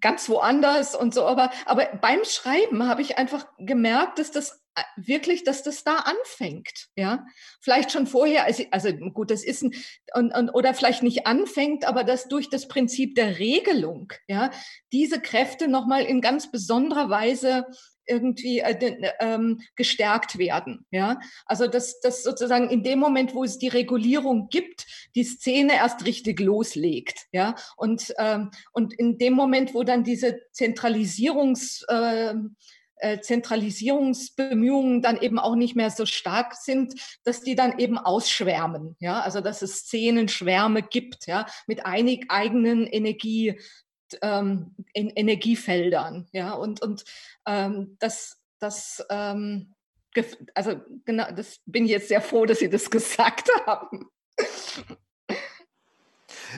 [0.00, 4.82] ganz woanders und so, aber, aber beim Schreiben habe ich einfach gemerkt, dass das äh,
[4.96, 7.26] wirklich, dass das da anfängt, ja.
[7.60, 9.74] Vielleicht schon vorher, also, also gut, das ist ein,
[10.14, 14.50] und, und, oder vielleicht nicht anfängt, aber dass durch das Prinzip der Regelung, ja,
[14.92, 17.66] diese Kräfte nochmal in ganz besonderer Weise
[18.06, 20.86] irgendwie äh, ähm, gestärkt werden.
[20.90, 21.20] Ja?
[21.46, 26.04] Also dass, dass sozusagen in dem Moment, wo es die Regulierung gibt, die Szene erst
[26.04, 27.26] richtig loslegt.
[27.32, 27.54] Ja?
[27.76, 31.82] Und, ähm, und in dem Moment, wo dann diese Zentralisierungs...
[31.88, 32.34] Äh,
[33.00, 36.94] äh, Zentralisierungsbemühungen dann eben auch nicht mehr so stark sind,
[37.24, 42.86] dass die dann eben ausschwärmen, ja, also dass es Szenenschwärme gibt, ja, mit einig eigenen
[42.86, 43.58] Energie,
[44.22, 47.04] ähm, in Energiefeldern, ja, und und
[47.50, 49.74] ähm, das das ähm,
[50.54, 54.10] also genau, das bin ich jetzt sehr froh, dass Sie das gesagt haben.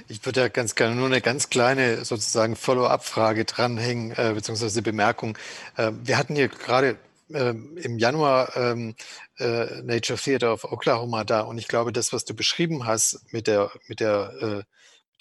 [0.09, 5.37] Ich würde ja ganz gerne nur eine ganz kleine sozusagen Follow-up-Frage dranhängen, äh, beziehungsweise Bemerkung.
[5.77, 6.97] Äh, wir hatten hier gerade
[7.31, 8.95] äh, im Januar ähm,
[9.39, 13.47] äh, Nature Theater of Oklahoma da und ich glaube, das, was du beschrieben hast mit
[13.47, 14.63] der, mit der äh,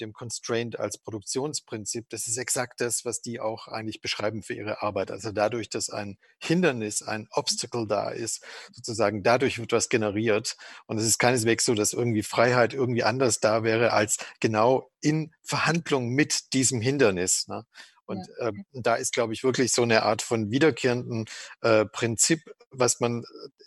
[0.01, 4.81] dem Constraint als Produktionsprinzip, das ist exakt das, was die auch eigentlich beschreiben für ihre
[4.81, 5.11] Arbeit.
[5.11, 10.57] Also dadurch, dass ein Hindernis, ein Obstacle da ist, sozusagen dadurch wird was generiert.
[10.87, 15.31] Und es ist keineswegs so, dass irgendwie Freiheit irgendwie anders da wäre als genau in
[15.43, 17.47] Verhandlung mit diesem Hindernis.
[17.47, 17.65] Ne?
[18.11, 21.25] Und äh, da ist, glaube ich, wirklich so eine Art von wiederkehrenden
[21.61, 23.23] äh, Prinzip, was man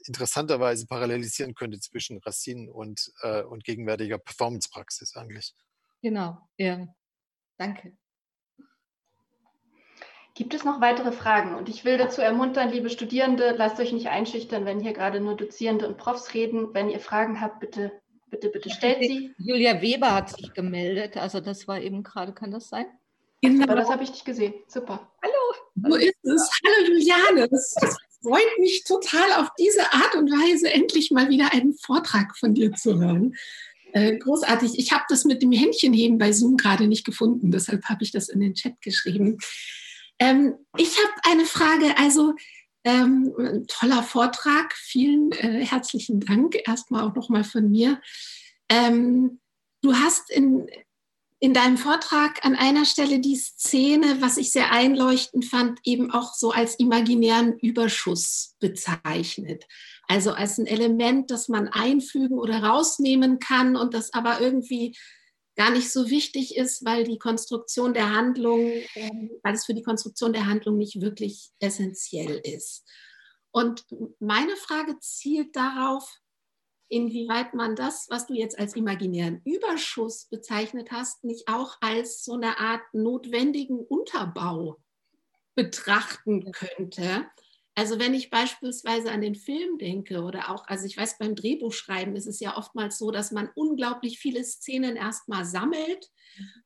[0.06, 5.54] interessanterweise parallelisieren könnte zwischen Racine und, äh, und gegenwärtiger Performancepraxis eigentlich.
[6.04, 6.86] Genau, ja.
[7.56, 7.94] Danke.
[10.34, 11.54] Gibt es noch weitere Fragen?
[11.54, 15.34] Und ich will dazu ermuntern, liebe Studierende, lasst euch nicht einschüchtern, wenn hier gerade nur
[15.34, 16.74] Dozierende und Profs reden.
[16.74, 17.90] Wenn ihr Fragen habt, bitte,
[18.28, 19.34] bitte, bitte stellt sie.
[19.38, 21.16] Julia Weber hat sich gemeldet.
[21.16, 22.84] Also das war eben gerade, kann das sein?
[23.40, 23.62] Genau.
[23.62, 24.52] Super, das habe ich nicht gesehen.
[24.68, 25.10] Super.
[25.22, 25.88] Hallo.
[25.88, 26.50] Wo ist es?
[26.66, 27.48] Hallo Juliane.
[28.20, 32.72] freut mich total auf diese Art und Weise endlich mal wieder einen Vortrag von dir
[32.74, 33.34] zu hören.
[33.94, 34.76] Äh, großartig.
[34.76, 38.28] Ich habe das mit dem Händchenheben bei Zoom gerade nicht gefunden, deshalb habe ich das
[38.28, 39.38] in den Chat geschrieben.
[40.18, 41.96] Ähm, ich habe eine Frage.
[41.96, 42.34] Also
[42.82, 43.32] ähm,
[43.68, 44.74] toller Vortrag.
[44.74, 46.56] Vielen äh, herzlichen Dank.
[46.66, 48.00] Erstmal auch nochmal von mir.
[48.68, 49.38] Ähm,
[49.80, 50.66] du hast in,
[51.38, 56.34] in deinem Vortrag an einer Stelle die Szene, was ich sehr einleuchtend fand, eben auch
[56.34, 59.68] so als imaginären Überschuss bezeichnet.
[60.08, 64.96] Also als ein Element, das man einfügen oder rausnehmen kann und das aber irgendwie
[65.56, 68.60] gar nicht so wichtig ist, weil die Konstruktion der Handlung,
[68.94, 72.84] ähm, weil es für die Konstruktion der Handlung nicht wirklich essentiell ist.
[73.52, 73.86] Und
[74.18, 76.10] meine Frage zielt darauf,
[76.88, 82.34] inwieweit man das, was du jetzt als imaginären Überschuss bezeichnet hast, nicht auch als so
[82.34, 84.82] eine Art notwendigen Unterbau
[85.54, 87.26] betrachten könnte,
[87.74, 92.14] also wenn ich beispielsweise an den Film denke oder auch, also ich weiß, beim Drehbuchschreiben
[92.14, 96.10] ist es ja oftmals so, dass man unglaublich viele Szenen erstmal sammelt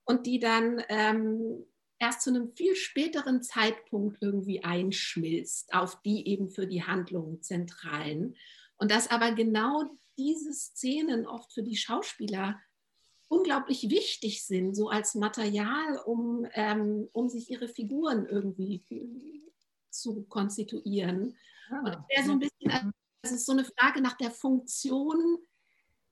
[0.05, 1.65] und die dann ähm,
[1.99, 8.37] erst zu einem viel späteren Zeitpunkt irgendwie einschmilzt, auf die eben für die Handlung zentralen.
[8.77, 9.85] Und dass aber genau
[10.19, 12.61] diese Szenen oft für die Schauspieler
[13.29, 18.85] unglaublich wichtig sind, so als Material, um, ähm, um sich ihre Figuren irgendwie
[19.91, 21.37] zu konstituieren.
[21.71, 25.39] Ah, und es wäre so ein bisschen, das ist so eine Frage nach der Funktion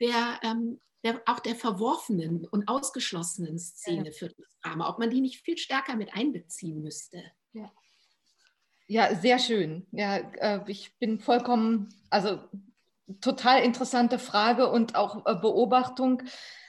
[0.00, 4.12] der, ähm, der, auch der verworfenen und ausgeschlossenen Szene ja.
[4.12, 7.22] für das Drama, ob man die nicht viel stärker mit einbeziehen müsste.
[7.52, 7.72] Ja,
[8.86, 9.86] ja sehr schön.
[9.92, 12.40] Ja, äh, ich bin vollkommen, also
[13.20, 16.22] total interessante Frage und auch äh, Beobachtung.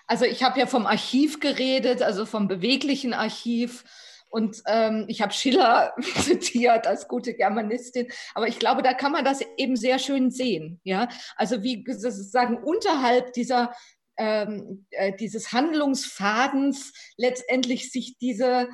[0.05, 3.83] Also ich habe ja vom Archiv geredet, also vom beweglichen Archiv
[4.29, 9.25] und ähm, ich habe Schiller zitiert als gute Germanistin, aber ich glaube, da kann man
[9.25, 10.79] das eben sehr schön sehen.
[10.83, 13.73] Ja, also wie sozusagen unterhalb dieser
[14.17, 18.67] ähm, äh, dieses Handlungsfadens letztendlich sich diese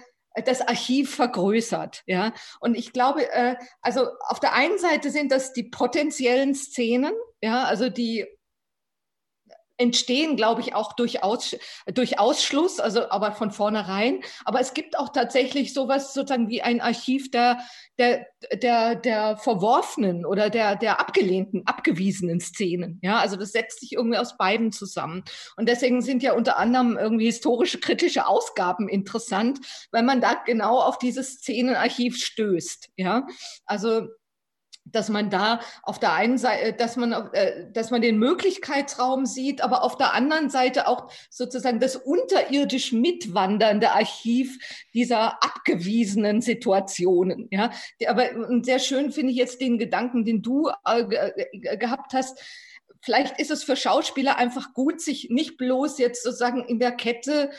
[0.46, 2.34] das Archiv vergrößert, ja.
[2.60, 7.66] Und ich glaube, äh, also auf der einen Seite sind das die potenziellen Szenen, ja,
[7.66, 8.26] also die
[9.84, 11.56] entstehen, glaube ich, auch durch, Aus,
[11.94, 14.22] durch Ausschluss, also aber von vornherein.
[14.46, 17.60] Aber es gibt auch tatsächlich sowas sozusagen wie ein Archiv der,
[18.00, 23.00] der, der, der verworfenen oder der, der abgelehnten, abgewiesenen Szenen.
[23.04, 25.24] Ja, also das setzt sich irgendwie aus beiden zusammen.
[25.58, 29.60] Und deswegen sind ja unter anderem irgendwie historische kritische Ausgaben interessant,
[29.92, 32.90] weil man da genau auf dieses Szenenarchiv stößt.
[32.96, 33.28] Ja,
[33.66, 34.08] also
[34.86, 39.26] dass man da auf der einen Seite, äh, dass man, äh, dass man den Möglichkeitsraum
[39.26, 44.58] sieht, aber auf der anderen Seite auch sozusagen das unterirdisch mitwandernde Archiv
[44.94, 47.48] dieser abgewiesenen Situationen.
[47.52, 47.72] Ja,
[48.08, 48.30] aber
[48.64, 52.40] sehr schön finde ich jetzt den Gedanken, den du äh, gehabt hast.
[53.02, 57.52] Vielleicht ist es für Schauspieler einfach gut, sich nicht bloß jetzt sozusagen in der Kette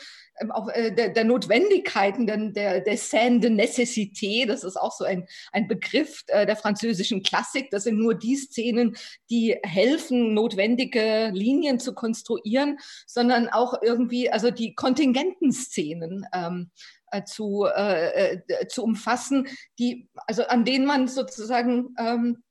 [0.50, 5.04] auch, äh, der, der Notwendigkeiten, der, der, der Scène de Nécessité, das ist auch so
[5.04, 7.70] ein, ein Begriff äh, der französischen Klassik.
[7.70, 8.96] Das sind nur die Szenen,
[9.30, 16.26] die helfen, notwendige Linien zu konstruieren, sondern auch irgendwie, also die kontingenten Szenen.
[16.34, 16.70] Ähm,
[17.10, 19.46] äh, zu, äh, zu umfassen,
[19.78, 22.42] die, also an denen man sozusagen ähm,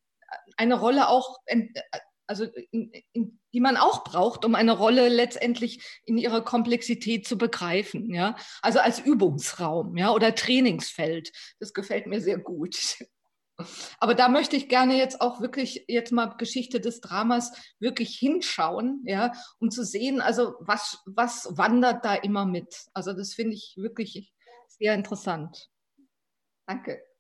[0.56, 1.78] eine Rolle auch ent,
[2.28, 7.38] also in, in, die man auch braucht, um eine Rolle letztendlich in ihrer Komplexität zu
[7.38, 8.36] begreifen, ja.
[8.62, 11.32] Also als Übungsraum, ja, oder Trainingsfeld.
[11.60, 12.76] Das gefällt mir sehr gut.
[14.00, 19.04] Aber da möchte ich gerne jetzt auch wirklich jetzt mal Geschichte des Dramas wirklich hinschauen,
[19.06, 22.76] ja, um zu sehen, also was, was wandert da immer mit.
[22.94, 24.34] Also das finde ich wirklich
[24.68, 25.70] sehr interessant.
[26.66, 27.13] Danke.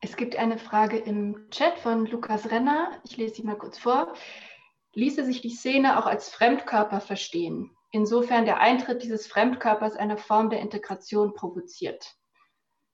[0.00, 3.00] Es gibt eine Frage im Chat von Lukas Renner.
[3.04, 4.14] Ich lese sie mal kurz vor.
[4.94, 10.50] Ließe sich die Szene auch als Fremdkörper verstehen, insofern der Eintritt dieses Fremdkörpers eine Form
[10.50, 12.16] der Integration provoziert.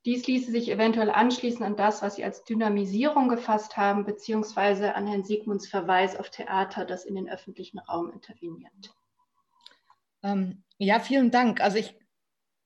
[0.07, 5.07] Dies ließe sich eventuell anschließen an das, was Sie als Dynamisierung gefasst haben, beziehungsweise an
[5.07, 8.95] Herrn Siegmunds Verweis auf Theater, das in den öffentlichen Raum interveniert.
[10.23, 11.61] Ähm, ja, vielen Dank.
[11.61, 11.99] Also ich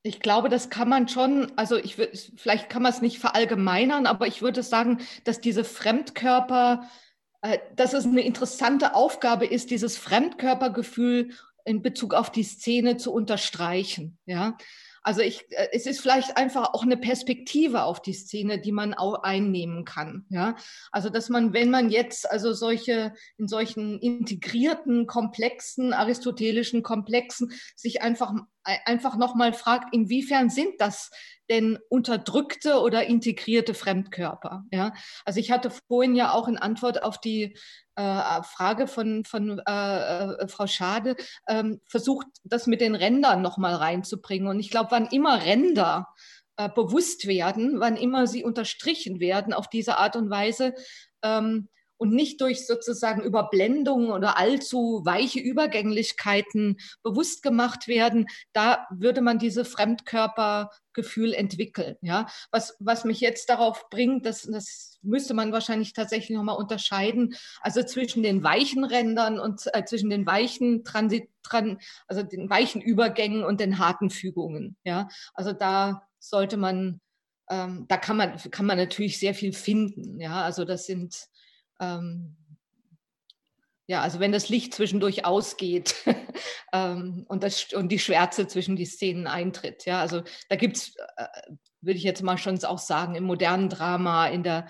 [0.03, 4.05] ich glaube, das kann man schon, also ich würde, vielleicht kann man es nicht verallgemeinern,
[4.05, 6.89] aber ich würde sagen, dass diese Fremdkörper,
[7.41, 11.31] äh, dass es eine interessante Aufgabe ist, dieses Fremdkörpergefühl
[11.65, 14.17] in Bezug auf die Szene zu unterstreichen.
[14.25, 14.57] Ja,
[15.01, 18.93] also ich, äh, es ist vielleicht einfach auch eine Perspektive auf die Szene, die man
[18.93, 20.25] auch einnehmen kann.
[20.29, 20.55] Ja,
[20.91, 28.01] also dass man, wenn man jetzt also solche in solchen integrierten, komplexen, aristotelischen Komplexen sich
[28.01, 28.33] einfach
[28.63, 31.11] einfach nochmal fragt, inwiefern sind das
[31.49, 34.65] denn unterdrückte oder integrierte Fremdkörper?
[34.71, 34.93] Ja,
[35.25, 37.55] also ich hatte vorhin ja auch in Antwort auf die
[37.95, 41.15] äh, Frage von, von äh, äh, Frau Schade
[41.47, 44.47] ähm, versucht, das mit den Rändern nochmal reinzubringen.
[44.47, 46.07] Und ich glaube, wann immer Ränder
[46.57, 50.73] äh, bewusst werden, wann immer sie unterstrichen werden auf diese Art und Weise,
[51.23, 51.69] ähm,
[51.99, 59.37] und nicht durch sozusagen Überblendungen oder allzu weiche Übergänglichkeiten bewusst gemacht werden, da würde man
[59.37, 61.97] diese Fremdkörpergefühl entwickeln.
[62.01, 67.35] Ja, was, was mich jetzt darauf bringt, das, das müsste man wahrscheinlich tatsächlich nochmal unterscheiden,
[67.61, 72.81] also zwischen den weichen Rändern und äh, zwischen den weichen Transit, tran, also den weichen
[72.81, 74.77] Übergängen und den harten Fügungen.
[74.83, 77.01] Ja, also da sollte man
[77.49, 80.19] ähm, da kann man, kann man natürlich sehr viel finden.
[80.21, 81.27] Ja, also das sind
[81.79, 82.35] ähm,
[83.89, 85.95] ja, also wenn das Licht zwischendurch ausgeht
[86.73, 89.85] ähm, und, das, und die Schwärze zwischen die Szenen eintritt.
[89.85, 91.25] Ja, also da gibt es, äh,
[91.81, 94.67] würde ich jetzt mal schon auch sagen, im modernen Drama, in der,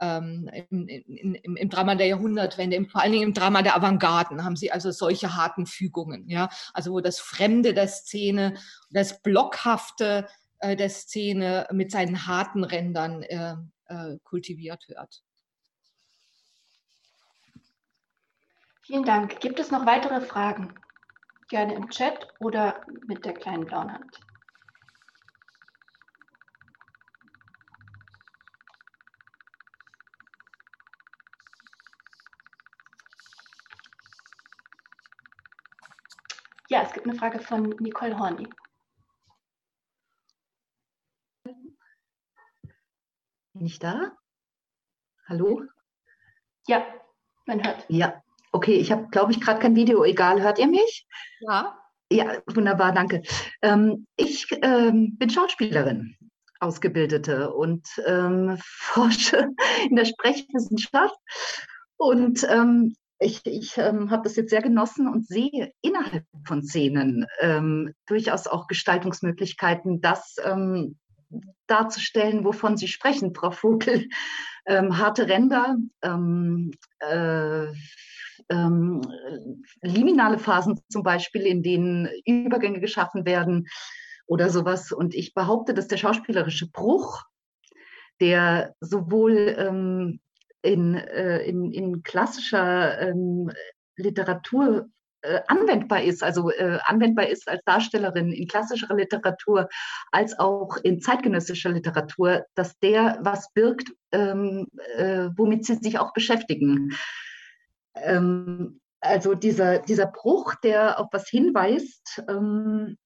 [0.00, 3.74] ähm, im, in, im, im, Drama der Jahrhundertwende, im, vor allen Dingen im Drama der
[3.74, 8.54] Avantgarden haben sie also solche harten Fügungen, ja, also wo das Fremde der Szene,
[8.90, 10.28] das Blockhafte
[10.60, 13.56] äh, der Szene mit seinen harten Rändern äh,
[13.86, 15.24] äh kultiviert wird.
[18.90, 19.38] Vielen Dank.
[19.38, 20.74] Gibt es noch weitere Fragen?
[21.46, 24.20] Gerne im Chat oder mit der kleinen blauen Hand.
[36.66, 38.52] Ja, es gibt eine Frage von Nicole Horny.
[41.44, 41.76] Bin
[43.54, 44.18] ich da?
[45.28, 45.62] Hallo?
[46.66, 46.84] Ja,
[47.46, 47.86] man hört.
[47.88, 48.20] Ja,
[48.52, 50.04] Okay, ich habe, glaube ich, gerade kein Video.
[50.04, 51.06] Egal, hört ihr mich?
[51.40, 51.76] Ja.
[52.12, 53.22] Ja, wunderbar, danke.
[53.62, 56.16] Ähm, ich ähm, bin Schauspielerin,
[56.58, 59.50] Ausgebildete und ähm, forsche
[59.88, 61.16] in der Sprechwissenschaft.
[61.96, 67.26] Und ähm, ich, ich ähm, habe das jetzt sehr genossen und sehe innerhalb von Szenen
[67.40, 70.36] ähm, durchaus auch Gestaltungsmöglichkeiten, das
[71.68, 74.08] darzustellen, wovon Sie sprechen, Frau Vogel.
[74.68, 77.66] harte Ränder, äh,
[78.50, 79.00] ähm,
[79.80, 83.68] liminale Phasen zum Beispiel, in denen Übergänge geschaffen werden
[84.26, 84.92] oder sowas.
[84.92, 87.24] Und ich behaupte, dass der schauspielerische Bruch,
[88.20, 90.20] der sowohl ähm,
[90.62, 93.50] in, äh, in, in, klassischer ähm,
[93.96, 94.88] Literatur
[95.22, 99.68] äh, anwendbar ist, also äh, anwendbar ist als Darstellerin in klassischer Literatur
[100.12, 104.66] als auch in zeitgenössischer Literatur, dass der was birgt, ähm,
[104.96, 106.92] äh, womit sie sich auch beschäftigen.
[107.94, 112.96] Ähm, also dieser, dieser Bruch, der auf was hinweist, ähm,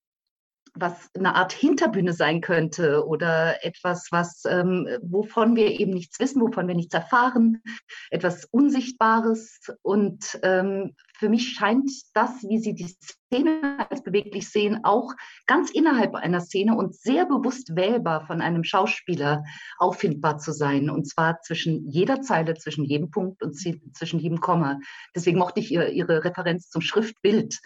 [0.75, 6.43] was eine Art Hinterbühne sein könnte oder etwas, was, ähm, wovon wir eben nichts wissen,
[6.43, 7.63] wovon wir nichts erfahren,
[8.11, 9.61] etwas Unsichtbares.
[9.83, 15.13] Und ähm, für mich scheint das, wie Sie die Szene als beweglich sehen, auch
[15.47, 19.45] ganz innerhalb einer Szene und sehr bewusst wählbar von einem Schauspieler
[19.79, 20.91] auffindbar zu sein.
[20.91, 24.81] Und zwar zwischen jeder Zeile, zwischen jedem Punkt und zwischen jedem Komma.
[25.15, 27.61] Deswegen mochte ich Ihre Referenz zum Schriftbild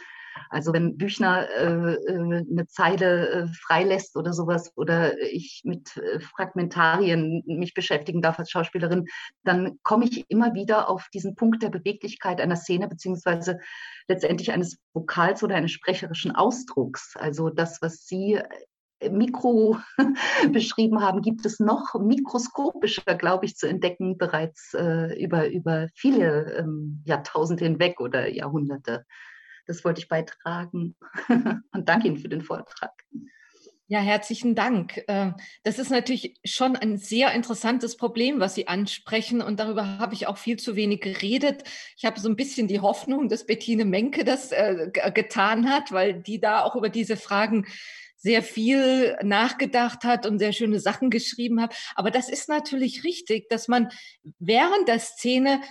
[0.50, 6.20] also wenn Büchner äh, äh, eine Zeile äh, freilässt oder sowas oder ich mit äh,
[6.20, 9.06] Fragmentarien mich beschäftigen darf als Schauspielerin,
[9.44, 13.58] dann komme ich immer wieder auf diesen Punkt der Beweglichkeit einer Szene beziehungsweise
[14.08, 17.16] letztendlich eines Vokals oder eines sprecherischen Ausdrucks.
[17.16, 18.40] Also das, was Sie
[19.00, 19.78] äh, Mikro
[20.52, 26.54] beschrieben haben, gibt es noch mikroskopischer, glaube ich, zu entdecken, bereits äh, über, über viele
[26.54, 29.04] ähm, Jahrtausende hinweg oder Jahrhunderte.
[29.68, 30.96] Das wollte ich beitragen
[31.28, 32.92] und danke Ihnen für den Vortrag.
[33.90, 35.02] Ja, herzlichen Dank.
[35.06, 35.32] Äh,
[35.62, 39.40] das ist natürlich schon ein sehr interessantes Problem, was Sie ansprechen.
[39.40, 41.64] Und darüber habe ich auch viel zu wenig geredet.
[41.96, 46.14] Ich habe so ein bisschen die Hoffnung, dass Bettine Menke das äh, getan hat, weil
[46.14, 47.66] die da auch über diese Fragen
[48.18, 51.74] sehr viel nachgedacht hat und sehr schöne Sachen geschrieben hat.
[51.94, 53.88] Aber das ist natürlich richtig, dass man
[54.38, 55.62] während der Szene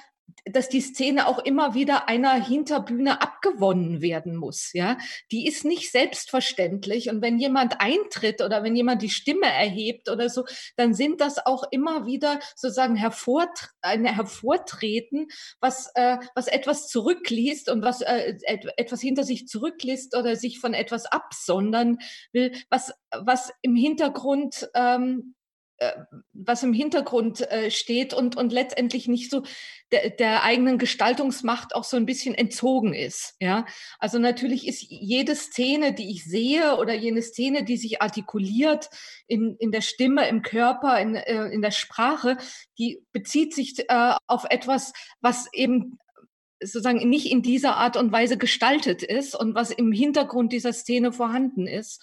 [0.45, 4.71] dass die Szene auch immer wieder einer Hinterbühne abgewonnen werden muss.
[4.73, 4.97] Ja,
[5.31, 7.09] die ist nicht selbstverständlich.
[7.09, 10.45] Und wenn jemand eintritt oder wenn jemand die Stimme erhebt oder so,
[10.75, 15.27] dann sind das auch immer wieder sozusagen hervort, ein Hervortreten,
[15.59, 20.73] was, äh, was etwas zurückliest und was äh, etwas hinter sich zurückliest oder sich von
[20.73, 21.97] etwas absondern
[22.31, 25.36] will, was, was im Hintergrund ähm, äh,
[26.33, 29.43] was im Hintergrund äh, steht und, und letztendlich nicht so
[29.91, 33.35] der, der eigenen Gestaltungsmacht auch so ein bisschen entzogen ist.
[33.39, 33.65] Ja,
[33.99, 38.89] also natürlich ist jede Szene, die ich sehe oder jene Szene, die sich artikuliert
[39.27, 42.37] in, in der Stimme, im Körper, in, äh, in der Sprache,
[42.79, 45.99] die bezieht sich äh, auf etwas, was eben
[46.59, 51.11] sozusagen nicht in dieser Art und Weise gestaltet ist und was im Hintergrund dieser Szene
[51.11, 52.01] vorhanden ist.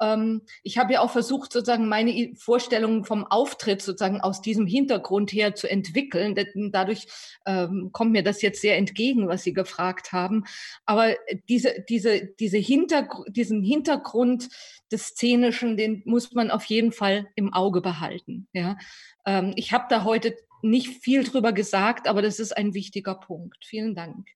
[0.00, 5.32] Ähm, ich habe ja auch versucht, sozusagen meine Vorstellungen vom Auftritt sozusagen aus diesem Hintergrund
[5.32, 6.34] her zu entwickeln.
[6.72, 7.06] Dadurch
[7.46, 10.44] ähm, kommt mir das jetzt sehr entgegen, was Sie gefragt haben.
[10.84, 11.14] Aber
[11.48, 14.48] diese, diese, diese Hintergr diesen Hintergrund
[14.92, 18.48] des Szenischen, den muss man auf jeden Fall im Auge behalten.
[18.52, 18.76] Ja?
[19.24, 23.64] Ähm, ich habe da heute nicht viel drüber gesagt, aber das ist ein wichtiger Punkt.
[23.64, 24.26] Vielen Dank.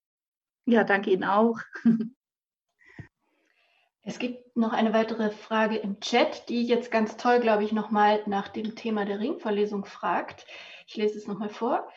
[0.66, 1.58] Ja, danke Ihnen auch.
[4.02, 8.22] Es gibt noch eine weitere Frage im Chat, die jetzt ganz toll, glaube ich, nochmal
[8.26, 10.46] nach dem Thema der Ringvorlesung fragt.
[10.86, 11.88] Ich lese es nochmal vor.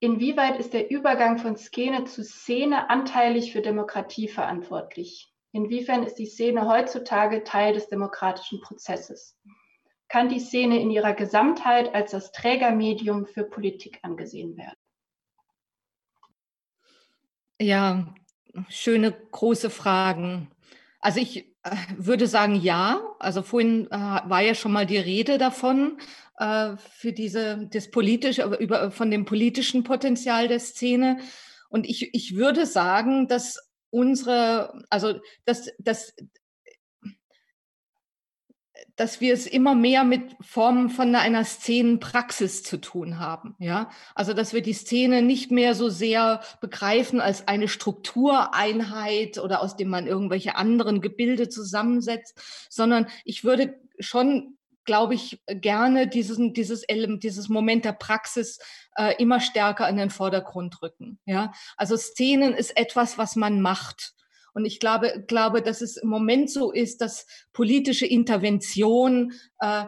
[0.00, 5.30] Inwieweit ist der Übergang von Szene zu Szene anteilig für Demokratie verantwortlich?
[5.52, 9.38] Inwiefern ist die Szene heutzutage Teil des demokratischen Prozesses?
[10.08, 14.78] Kann die Szene in ihrer Gesamtheit als das Trägermedium für Politik angesehen werden?
[17.60, 18.14] Ja,
[18.68, 20.50] schöne große Fragen.
[21.04, 23.02] Also ich äh, würde sagen, ja.
[23.18, 25.98] Also vorhin äh, war ja schon mal die Rede davon,
[26.38, 31.18] äh, für diese, das politische, über, von dem politischen Potenzial der Szene.
[31.68, 33.58] Und ich, ich würde sagen, dass
[33.90, 36.14] unsere, also dass, dass
[38.96, 43.56] dass wir es immer mehr mit Formen von einer Szenenpraxis zu tun haben.
[43.58, 49.60] Ja, also dass wir die Szene nicht mehr so sehr begreifen als eine Struktureinheit oder
[49.60, 52.40] aus dem man irgendwelche anderen Gebilde zusammensetzt,
[52.70, 58.58] sondern ich würde schon glaube ich, gerne diesen, dieses Element, dieses Moment der Praxis
[58.96, 61.18] äh, immer stärker in den Vordergrund rücken.
[61.24, 64.13] Ja, also Szenen ist etwas, was man macht.
[64.54, 69.84] Und ich glaube, glaube, dass es im Moment so ist, dass politische Intervention äh,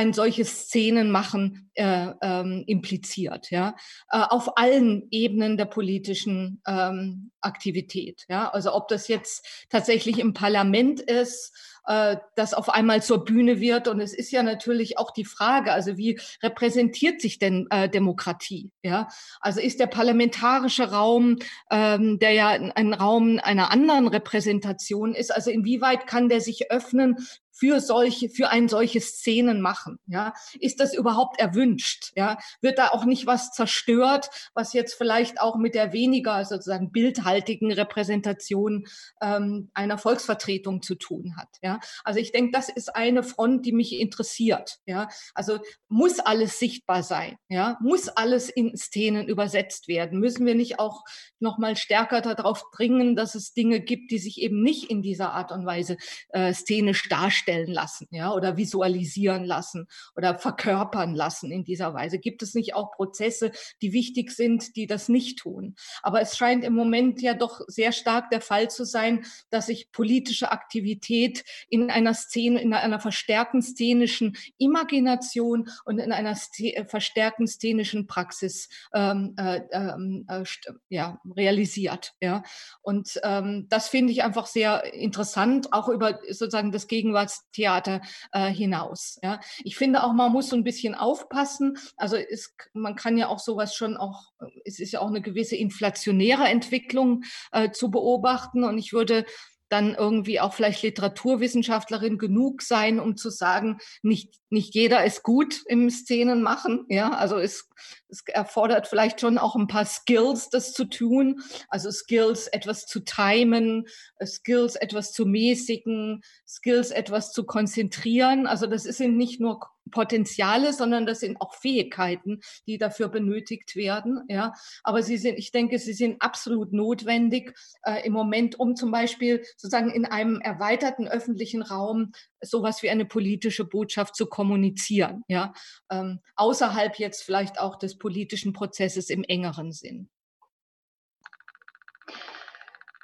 [0.00, 3.76] ein solches Szenenmachen äh, ähm, impliziert, ja,
[4.10, 10.32] äh, auf allen Ebenen der politischen ähm, Aktivität, ja, also ob das jetzt tatsächlich im
[10.32, 11.52] Parlament ist,
[11.86, 13.88] äh, das auf einmal zur Bühne wird.
[13.88, 18.70] Und es ist ja natürlich auch die Frage, also wie repräsentiert sich denn äh, Demokratie?
[18.82, 19.08] Ja,
[19.40, 21.36] also ist der parlamentarische Raum,
[21.70, 27.16] ähm, der ja ein Raum einer anderen Repräsentation ist, also inwieweit kann der sich öffnen
[27.60, 29.98] für solche, für ein solches Szenen machen?
[30.06, 32.10] Ja, ist das überhaupt erwünscht?
[32.16, 36.90] Ja, wird da auch nicht was zerstört, was jetzt vielleicht auch mit der weniger sozusagen
[36.90, 38.86] bildhaltigen Repräsentation
[39.20, 41.48] ähm, einer Volksvertretung zu tun hat?
[41.62, 44.78] Ja, also ich denke, das ist eine Front, die mich interessiert.
[44.86, 45.58] Ja, also
[45.88, 47.36] muss alles sichtbar sein?
[47.48, 50.18] Ja, muss alles in Szenen übersetzt werden?
[50.18, 51.04] Müssen wir nicht auch
[51.38, 55.32] noch mal stärker darauf dringen, dass es Dinge gibt, die sich eben nicht in dieser
[55.32, 55.98] Art und Weise
[56.30, 57.49] äh, szenisch darstellen?
[57.50, 59.86] Darstellen lassen, ja, oder visualisieren lassen
[60.16, 62.18] oder verkörpern lassen in dieser Weise?
[62.18, 63.52] Gibt es nicht auch Prozesse,
[63.82, 65.74] die wichtig sind, die das nicht tun?
[66.02, 69.92] Aber es scheint im Moment ja doch sehr stark der Fall zu sein, dass sich
[69.92, 77.46] politische Aktivität in einer Szene, in einer verstärkten szenischen Imagination und in einer äh, verstärkten
[77.46, 80.44] szenischen Praxis ähm, äh, ähm, äh,
[80.88, 82.14] ja, realisiert.
[82.20, 82.42] Ja.
[82.82, 88.00] Und ähm, das finde ich einfach sehr interessant, auch über sozusagen das Gegenwarts Theater
[88.32, 89.18] äh, hinaus.
[89.22, 89.40] Ja.
[89.64, 91.76] Ich finde auch, man muss so ein bisschen aufpassen.
[91.96, 94.32] Also ist, man kann ja auch sowas schon auch,
[94.64, 97.22] es ist ja auch eine gewisse inflationäre Entwicklung
[97.52, 98.64] äh, zu beobachten.
[98.64, 99.24] Und ich würde
[99.70, 105.62] dann irgendwie auch vielleicht Literaturwissenschaftlerin genug sein, um zu sagen, nicht, nicht jeder ist gut
[105.66, 106.86] im Szenen machen.
[106.88, 107.68] Ja, also es,
[108.08, 111.40] es erfordert vielleicht schon auch ein paar Skills, das zu tun.
[111.68, 113.86] Also Skills, etwas zu timen,
[114.24, 118.48] Skills, etwas zu mäßigen, Skills, etwas zu konzentrieren.
[118.48, 119.60] Also das sind nicht nur
[119.90, 124.22] Potenziale, sondern das sind auch Fähigkeiten, die dafür benötigt werden.
[124.28, 124.52] Ja,
[124.82, 129.42] aber sie sind, ich denke, sie sind absolut notwendig äh, im Moment, um zum Beispiel
[129.56, 135.22] sozusagen in einem erweiterten öffentlichen Raum sowas wie eine politische Botschaft zu kommunizieren.
[135.28, 135.52] Ja,
[135.90, 140.08] ähm, außerhalb jetzt vielleicht auch des politischen Prozesses im engeren Sinn.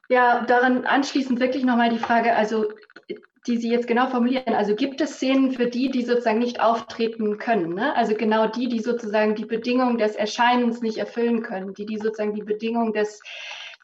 [0.08, 2.66] Ja, daran anschließend wirklich nochmal die Frage, also
[3.46, 4.54] die Sie jetzt genau formulieren.
[4.54, 7.74] Also gibt es Szenen für die, die sozusagen nicht auftreten können?
[7.74, 7.94] Ne?
[7.94, 12.34] Also genau die, die sozusagen die Bedingungen des Erscheinens nicht erfüllen können, die die sozusagen
[12.34, 13.20] die Bedingungen des,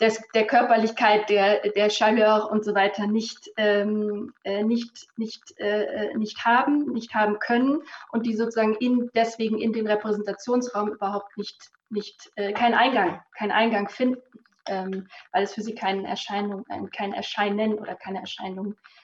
[0.00, 6.14] des, der Körperlichkeit der, der Chaleur und so weiter nicht, ähm, äh, nicht, nicht, äh,
[6.16, 11.70] nicht haben, nicht haben können und die sozusagen in, deswegen in den Repräsentationsraum überhaupt nicht,
[11.88, 14.20] nicht äh, keinen Eingang, keinen Eingang finden,
[14.66, 16.64] ähm, weil es für sie keine Erscheinung,
[16.94, 19.01] kein Erscheinen oder keine Erscheinung äh,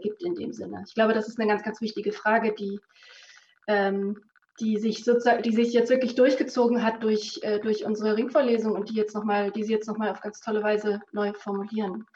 [0.00, 0.84] gibt in dem Sinne.
[0.86, 2.80] Ich glaube, das ist eine ganz, ganz wichtige Frage, die
[3.66, 4.16] ähm,
[4.60, 8.90] die sich sozusagen, die sich jetzt wirklich durchgezogen hat durch, äh, durch unsere Ringvorlesung und
[8.90, 12.06] die jetzt noch mal, die sie jetzt nochmal auf ganz tolle Weise neu formulieren.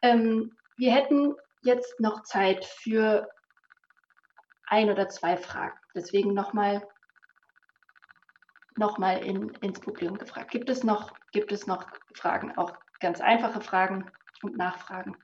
[0.00, 3.28] Ähm, wir hätten jetzt noch Zeit für
[4.66, 5.76] ein oder zwei Fragen.
[5.94, 6.86] Deswegen nochmal
[8.76, 10.50] noch mal in, ins Publikum gefragt.
[10.50, 14.10] Gibt es, noch, gibt es noch Fragen, auch ganz einfache Fragen
[14.42, 15.16] und Nachfragen?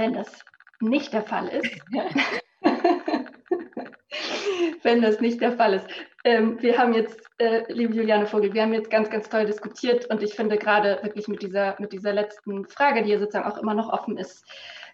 [0.00, 0.32] Wenn das
[0.80, 1.78] nicht der Fall ist,
[4.82, 5.86] wenn das nicht der Fall ist.
[6.24, 10.06] Ähm, wir haben jetzt, äh, liebe Juliane Vogel, wir haben jetzt ganz, ganz toll diskutiert
[10.06, 13.58] und ich finde gerade wirklich mit dieser, mit dieser letzten Frage, die ja sozusagen auch
[13.58, 14.42] immer noch offen ist,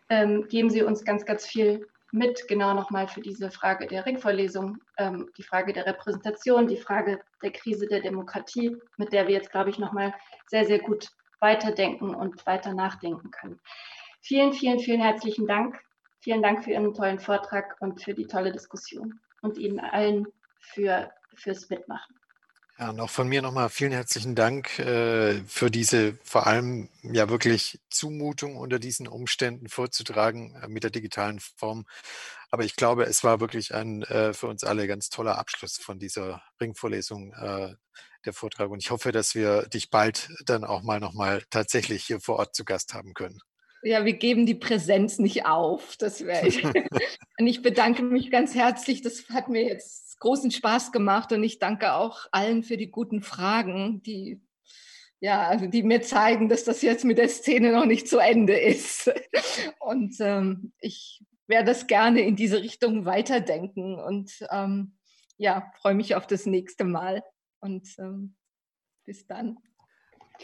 [0.08, 4.78] ähm, geben Sie uns ganz, ganz viel mit, genau nochmal für diese Frage der Ringvorlesung,
[4.98, 9.52] ähm, die Frage der Repräsentation, die Frage der Krise der Demokratie, mit der wir jetzt,
[9.52, 10.12] glaube ich, nochmal
[10.48, 13.60] sehr, sehr gut weiterdenken und weiter nachdenken können.
[14.26, 15.78] Vielen, vielen, vielen herzlichen Dank.
[16.18, 20.26] Vielen Dank für Ihren tollen Vortrag und für die tolle Diskussion und Ihnen allen
[20.58, 22.16] für, fürs Mitmachen.
[22.76, 27.28] Ja, und auch von mir nochmal vielen herzlichen Dank äh, für diese vor allem ja
[27.28, 31.86] wirklich Zumutung unter diesen Umständen vorzutragen äh, mit der digitalen Form.
[32.50, 36.00] Aber ich glaube, es war wirklich ein äh, für uns alle ganz toller Abschluss von
[36.00, 37.76] dieser Ringvorlesung, äh,
[38.24, 38.70] der Vortrag.
[38.70, 42.56] Und ich hoffe, dass wir dich bald dann auch mal nochmal tatsächlich hier vor Ort
[42.56, 43.40] zu Gast haben können.
[43.82, 45.96] Ja, wir geben die Präsenz nicht auf.
[45.96, 46.64] Das wäre ich.
[46.64, 49.02] und ich bedanke mich ganz herzlich.
[49.02, 53.22] Das hat mir jetzt großen Spaß gemacht und ich danke auch allen für die guten
[53.22, 54.40] Fragen, die
[55.20, 58.58] ja, also die mir zeigen, dass das jetzt mit der Szene noch nicht zu Ende
[58.58, 59.10] ist.
[59.78, 64.96] Und ähm, ich werde das gerne in diese Richtung weiterdenken und ähm,
[65.38, 67.22] ja, freue mich auf das nächste Mal.
[67.60, 68.36] Und ähm,
[69.04, 69.58] bis dann.